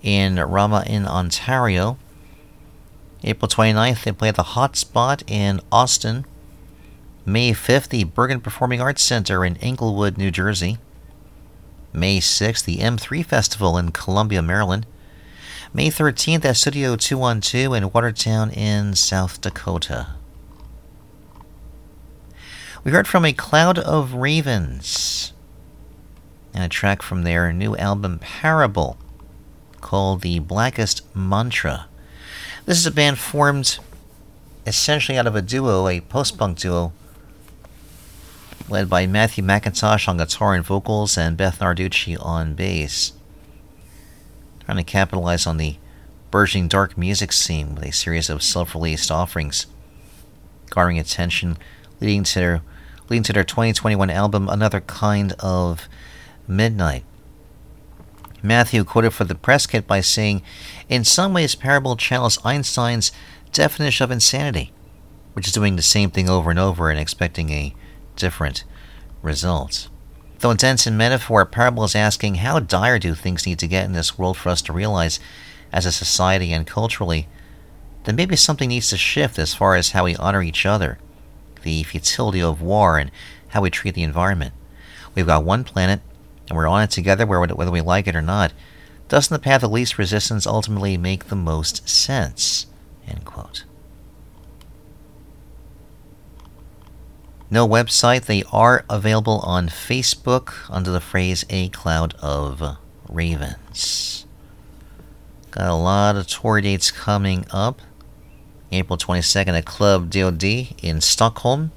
[0.03, 1.97] in Rama in Ontario.
[3.23, 6.27] April 29th, they play at the Hotspot in Austin.
[7.25, 10.79] May 5th, the Bergen Performing Arts Center in Englewood, New Jersey.
[11.95, 14.85] May 6th, the M3 Festival in Columbia, Maryland.
[15.73, 20.09] May 13th at Studio 212 in Watertown in South Dakota.
[22.83, 25.33] We heard from a Cloud of Ravens
[26.53, 28.99] and a track from their new album Parable
[29.81, 31.87] called The Blackest Mantra.
[32.67, 33.79] This is a band formed
[34.67, 36.93] essentially out of a duo, a post punk duo,
[38.69, 43.13] led by Matthew McIntosh on guitar and vocals and Beth Narducci on bass.
[44.65, 45.77] Trying to capitalize on the
[46.31, 49.67] burgeoning dark music scene with a series of self released offerings,
[50.71, 51.59] garnering attention,
[52.01, 52.63] leading to their
[53.09, 55.87] leading to their 2021 album Another Kind of
[56.49, 57.05] Midnight.
[58.43, 60.43] Matthew quoted for the press kit by saying,
[60.89, 63.13] In some ways, Parable channels Einstein's
[63.53, 64.73] definition of insanity,
[65.35, 67.75] which is doing the same thing over and over and expecting a
[68.17, 68.65] different
[69.23, 69.89] results.
[70.41, 73.93] Though dense in metaphor, Parable is asking, How dire do things need to get in
[73.93, 75.19] this world for us to realize,
[75.73, 77.29] as a society and culturally,
[78.05, 80.99] that maybe something needs to shift as far as how we honor each other,
[81.63, 83.11] the futility of war, and
[83.49, 84.53] how we treat the environment?
[85.15, 86.01] We've got one planet,
[86.49, 88.53] and we're on it together whether we like it or not.
[89.09, 92.67] Doesn't the path of least resistance ultimately make the most sense?
[93.07, 93.65] End quote.
[97.55, 98.25] No website.
[98.25, 102.77] They are available on Facebook under the phrase A Cloud of
[103.09, 104.27] Ravens.
[105.53, 107.81] Got a lot of tour dates coming up.
[108.73, 110.43] April 22nd at Club DOD
[110.83, 111.71] in Stockholm.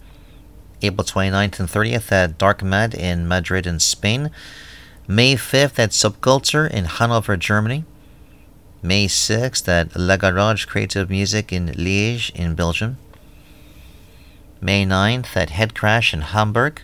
[0.81, 4.31] April 29th and 30th at Dark Mad in Madrid in Spain.
[5.07, 7.85] May 5th at Subculture in Hanover, Germany.
[8.81, 12.97] May 6th at La Garage Creative Music in Liège in Belgium.
[14.59, 16.81] May 9th at Head Crash in Hamburg.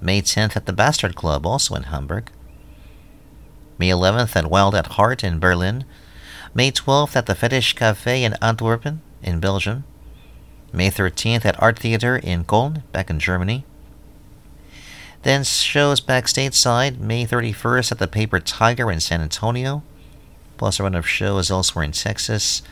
[0.00, 2.30] May 10th at the Bastard Club, also in Hamburg.
[3.78, 5.84] May 11th at Wild at Heart in Berlin.
[6.52, 9.84] May 12th at the Fetish Cafe in Antwerpen in Belgium.
[10.72, 13.64] May 13th at Art Theater in Köln, back in Germany.
[15.22, 19.82] Then shows back stateside, May 31st at the Paper Tiger in San Antonio,
[20.56, 22.62] plus a run of shows elsewhere in Texas,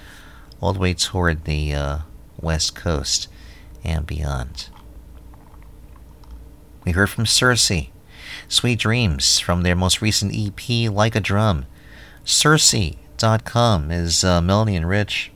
[0.60, 1.98] all the way toward the uh,
[2.40, 3.28] West Coast
[3.84, 4.68] and beyond.
[6.84, 7.90] We heard from Sirsy,
[8.48, 11.66] Sweet Dreams, from their most recent EP, Like a Drum.
[12.24, 15.30] Sirsy.com is uh, Melanie and Rich.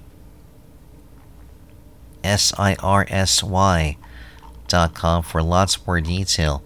[2.25, 3.97] S I R S Y
[4.67, 6.63] dot com for lots more detail.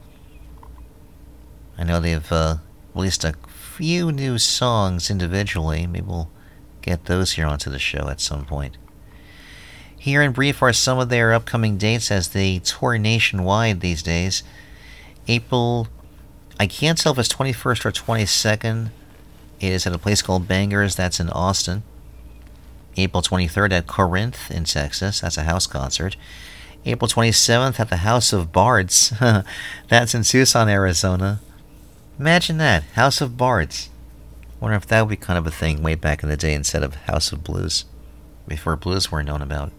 [1.79, 2.57] I know they've uh,
[2.95, 5.87] released a few new songs individually.
[5.87, 6.31] Maybe we'll
[6.81, 8.77] get those here onto the show at some point.
[10.03, 14.43] Here in brief are some of their upcoming dates as they tour nationwide these days.
[15.29, 15.87] April,
[16.59, 18.91] I can't tell if it's 21st or 22nd.
[19.61, 21.85] It is at a place called Bangers, that's in Austin.
[22.97, 26.17] April 23rd at Corinth in Texas, that's a house concert.
[26.85, 29.13] April 27th at the House of Bards,
[29.89, 31.39] that's in Tucson, Arizona.
[32.19, 33.89] Imagine that, House of Bards.
[34.59, 36.83] Wonder if that would be kind of a thing way back in the day instead
[36.83, 37.85] of House of Blues,
[38.49, 39.71] before blues were known about.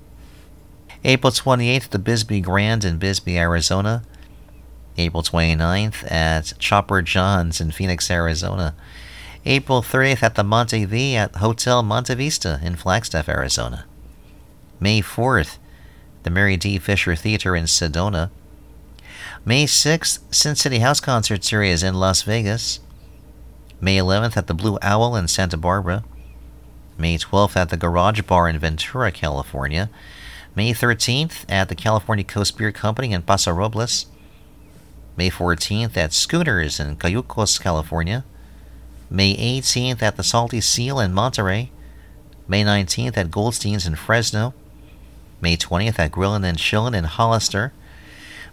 [1.05, 4.03] April 28th at the Bisbee Grand in Bisbee, Arizona.
[4.97, 8.73] April 29th at Chopper John's in Phoenix, Arizona.
[9.45, 13.85] April 30th at the Monte V at Hotel Monte Vista in Flagstaff, Arizona.
[14.79, 15.57] May 4th,
[16.23, 16.79] the Mary D.
[16.79, 18.29] Fisher Theater in Sedona.
[19.43, 22.79] May 6th, Sin City House Concert Series in Las Vegas.
[23.81, 26.05] May 11th at the Blue Owl in Santa Barbara.
[26.97, 29.89] May 12th at the Garage Bar in Ventura, California.
[30.55, 34.05] May 13th at the California Coast Beer Company in Paso Robles.
[35.17, 38.23] May 14th at Scooters in Cayucos, California.
[39.09, 41.71] May 18th at the Salty Seal in Monterey.
[42.47, 44.53] May 19th at Goldstein's in Fresno.
[45.41, 47.73] May 20th at Grillin' and Chillin' in Hollister.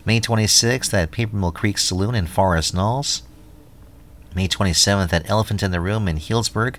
[0.07, 3.23] May 26th at Paper Mill Creek Saloon in Forest Knolls.
[4.35, 6.77] May 27th at Elephant in the Room in Healdsburg.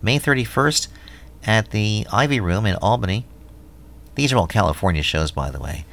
[0.00, 0.86] May 31st
[1.44, 3.26] at the Ivy Room in Albany.
[4.14, 5.84] These are all California shows, by the way.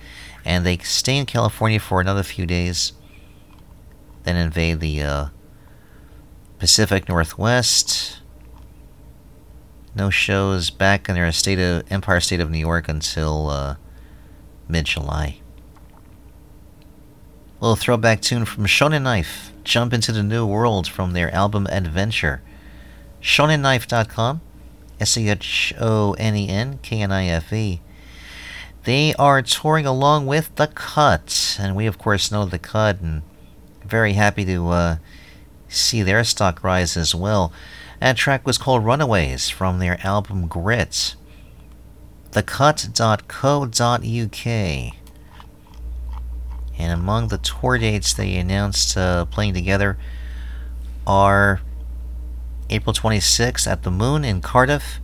[0.46, 2.94] And they stay in California for another few days,
[4.24, 5.26] then invade the uh,
[6.60, 8.20] Pacific Northwest.
[9.96, 13.76] No shows back in their state of Empire State of New York until uh,
[14.68, 15.40] mid July.
[17.60, 19.52] Little throwback tune from Shonen Knife.
[19.64, 22.42] Jump into the new world from their album Adventure.
[23.22, 24.42] ShonenKnife.com.
[25.00, 27.82] S C H O N E N K N I F E.
[28.84, 33.22] They are touring along with The Kut, and we, of course, know The Kut, and
[33.86, 34.96] very happy to uh,
[35.70, 37.54] see their stock rise as well.
[38.00, 41.16] That track was called Runaways from their album Grit.
[42.32, 44.48] the TheKut.co.uk.
[46.80, 50.00] And among the tour dates they announced uh, playing together
[51.06, 51.62] are
[52.72, 55.00] April 26th at the Moon in Cardiff,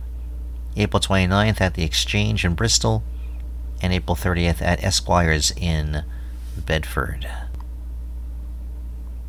[0.76, 3.04] April 29th at the Exchange in Bristol,
[3.80, 6.04] and April 30th at Esquires in
[6.56, 7.28] Bedford.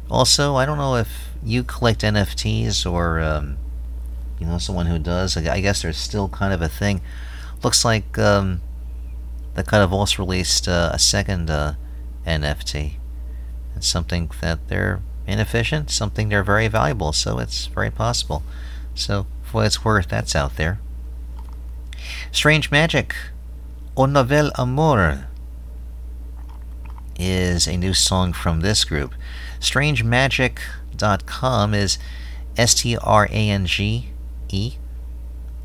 [0.09, 3.57] Also, I don't know if you collect NFTs or um,
[4.39, 5.37] you know someone who does.
[5.37, 7.01] I guess there's still kind of a thing.
[7.63, 8.61] Looks like um,
[9.55, 11.73] they kind of also released uh, a second uh,
[12.25, 12.93] NFT.
[13.75, 18.43] It's something that they're inefficient, something they're very valuable, so it's very possible.
[18.95, 20.79] So, for what it's worth, that's out there.
[22.31, 23.13] Strange Majik,
[23.99, 25.27] Un Nouvel Amour,
[27.19, 29.13] is a new song from this group.
[29.59, 31.97] StrangeMajik.com is
[32.55, 34.11] S T R A N G
[34.47, 34.75] E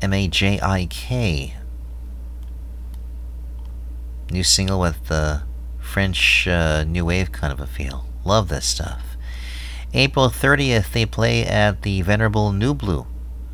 [0.01, 1.53] M A J I K.
[4.29, 5.43] New single with the
[5.79, 8.05] French uh, new wave kind of a feel.
[8.25, 9.15] Love this stuff.
[9.93, 13.07] April 30th, they play at the Venerable Nublu.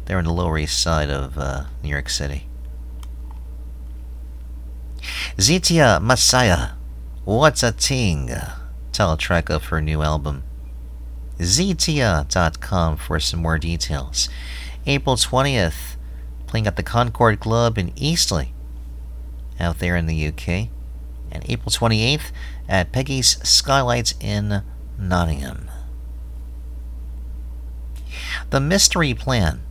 [0.06, 2.48] They're in the Lower East Side of uh, New York City.
[5.38, 6.74] Zeeteah Massiah,
[7.24, 8.30] What's a Ting?
[8.92, 10.44] Title track of her new album.
[11.38, 14.30] Zeeteah.com for some more details.
[14.86, 15.96] April 20th,
[16.48, 18.50] playing at the Concord Club in Eastleigh,
[19.60, 20.70] out there in the UK.
[21.32, 22.32] And April 28th
[22.68, 24.64] at Peggy's Skylights in
[25.00, 25.70] Nottingham.
[28.50, 29.62] The Mystery Plan.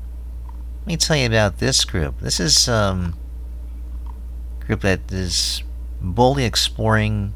[0.81, 2.21] Let me tell you about this group.
[2.21, 3.30] This is um, a
[4.71, 5.65] group that is
[6.01, 7.35] boldly exploring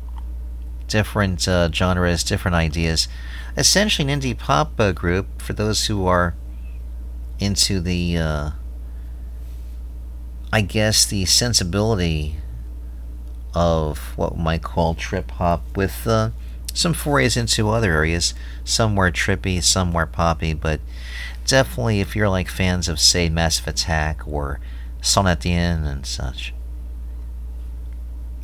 [0.87, 3.09] different uh, genres, different ideas.
[3.57, 6.37] Essentially, an indie pop uh, group for those who are
[7.41, 8.51] into the, uh,
[10.53, 12.37] I guess, the sensibility
[13.53, 16.31] of what we might call trip hop with uh,
[16.73, 18.33] some forays into other areas.
[18.63, 20.81] Some more trippy, some more poppy, but
[21.45, 24.61] definitely if you're like fans of, say, Massive Attack or
[25.03, 26.54] Sonatien and such.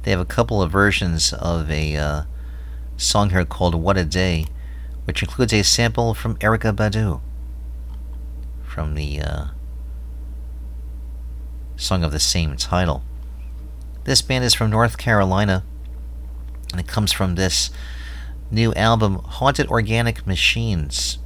[0.03, 2.23] They have a couple of versions of a uh,
[2.97, 4.47] song here called What a Day,
[5.05, 7.21] which includes a sample from Erykah Badu
[8.65, 9.45] from the uh,
[11.77, 13.03] song of the same title.
[14.05, 15.65] This band is from North Carolina,
[16.71, 17.71] and it comes from this
[18.51, 21.19] new album, Haunted Organic Machines.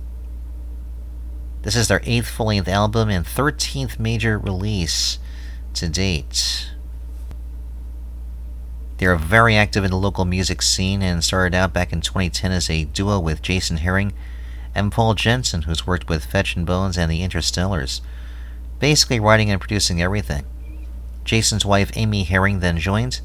[1.62, 5.18] This is their eighth full length album and 13th major release
[5.74, 6.73] to date.
[8.98, 12.52] They are very active in the local music scene and started out back in 2010
[12.52, 14.12] as a duo with Jason Herring
[14.74, 18.00] and Paul Jensen, who's worked with Fetch and Bones and the Interstellars,
[18.78, 20.44] basically writing and producing everything.
[21.24, 23.20] Jason's wife Amy Herring then joined,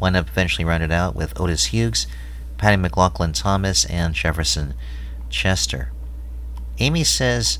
[0.00, 2.06] wound up eventually rounded out with Otis Hughes,
[2.56, 4.74] Patty McLaughlin Thomas, and Jefferson
[5.28, 5.92] Chester.
[6.78, 7.58] Amy says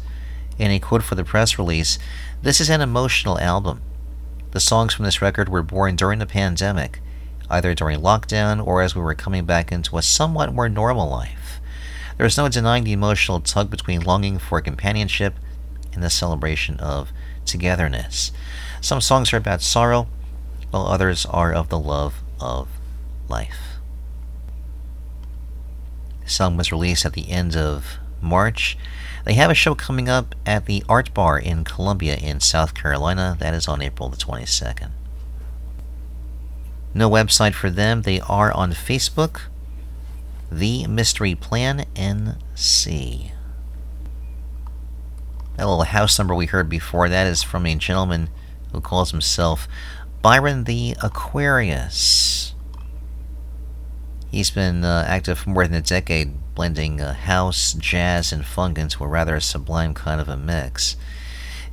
[0.58, 1.98] in a quote for the press release,
[2.42, 3.82] This is an emotional album.
[4.52, 7.00] The songs from this record were born during the pandemic,
[7.50, 11.60] either during lockdown or as we were coming back into a somewhat more normal life.
[12.16, 15.34] There is no denying the emotional tug between longing for companionship
[15.92, 17.10] and the celebration of
[17.44, 18.32] togetherness.
[18.80, 20.08] Some songs are about sorrow,
[20.70, 22.68] while others are of the love of
[23.28, 23.78] life.
[26.24, 28.76] The song was released at the end of March.
[29.24, 33.36] They have a show coming up at the Art Bar in Columbia in South Carolina.
[33.38, 34.90] That is on April the 22nd.
[36.94, 38.02] No website for them.
[38.02, 39.42] They are on Facebook.
[40.50, 43.32] The Mystery Plan NC.
[45.56, 48.30] That little house number we heard before that is from a gentleman
[48.72, 49.68] who calls himself
[50.22, 52.54] Byron the Aquarius.
[54.30, 58.78] He's been uh, active for more than a decade, blending uh, house, jazz, and funk
[58.78, 60.96] into a rather sublime kind of a mix.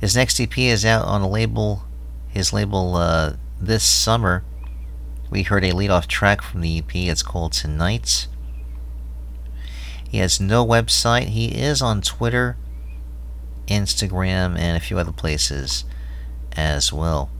[0.00, 1.84] His next EP is out on a label,
[2.28, 4.44] his label uh, this summer.
[5.30, 6.94] We heard a lead-off track from the EP.
[6.94, 8.28] It's called Tonight.
[10.08, 11.26] He has no website.
[11.28, 12.56] He is on Twitter
[13.66, 15.84] Instagram, and a few other places
[16.56, 17.30] as well.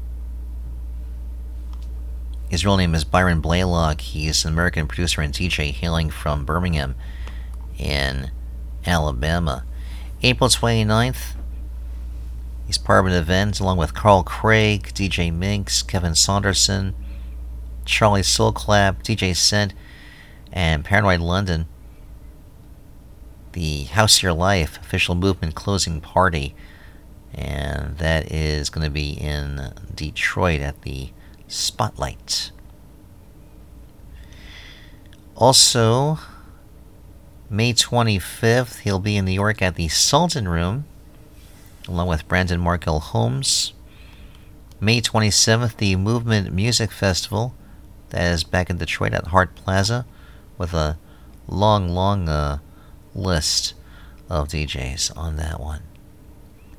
[2.48, 4.00] His real name is Byron Blaylock.
[4.00, 6.94] He's an American producer and DJ hailing from Birmingham
[7.78, 8.30] in
[8.86, 9.64] Alabama.
[10.22, 11.34] April 29th,
[12.66, 16.94] he's part of an event along with Carl Craig, DJ Minx, Kevin Saunderson,
[17.86, 19.72] Charlie Soulclap, DJ Scent,
[20.52, 21.66] and Paranoid London.
[23.52, 26.54] The House Your Life official movement closing party,
[27.32, 31.10] and that is going to be in Detroit at the
[31.48, 32.50] Spotlight.
[35.34, 36.18] Also,
[37.48, 40.84] May 25th, he'll be in New York at the Sultan Room,
[41.86, 43.72] along with Brandon Markel Holmes.
[44.80, 47.54] May 27th, the Movement Music Festival,
[48.10, 50.06] that is back in Detroit at Hart Plaza,
[50.58, 50.98] with a
[51.48, 52.58] long, long uh,
[53.14, 53.74] list
[54.28, 55.82] of DJs on that one.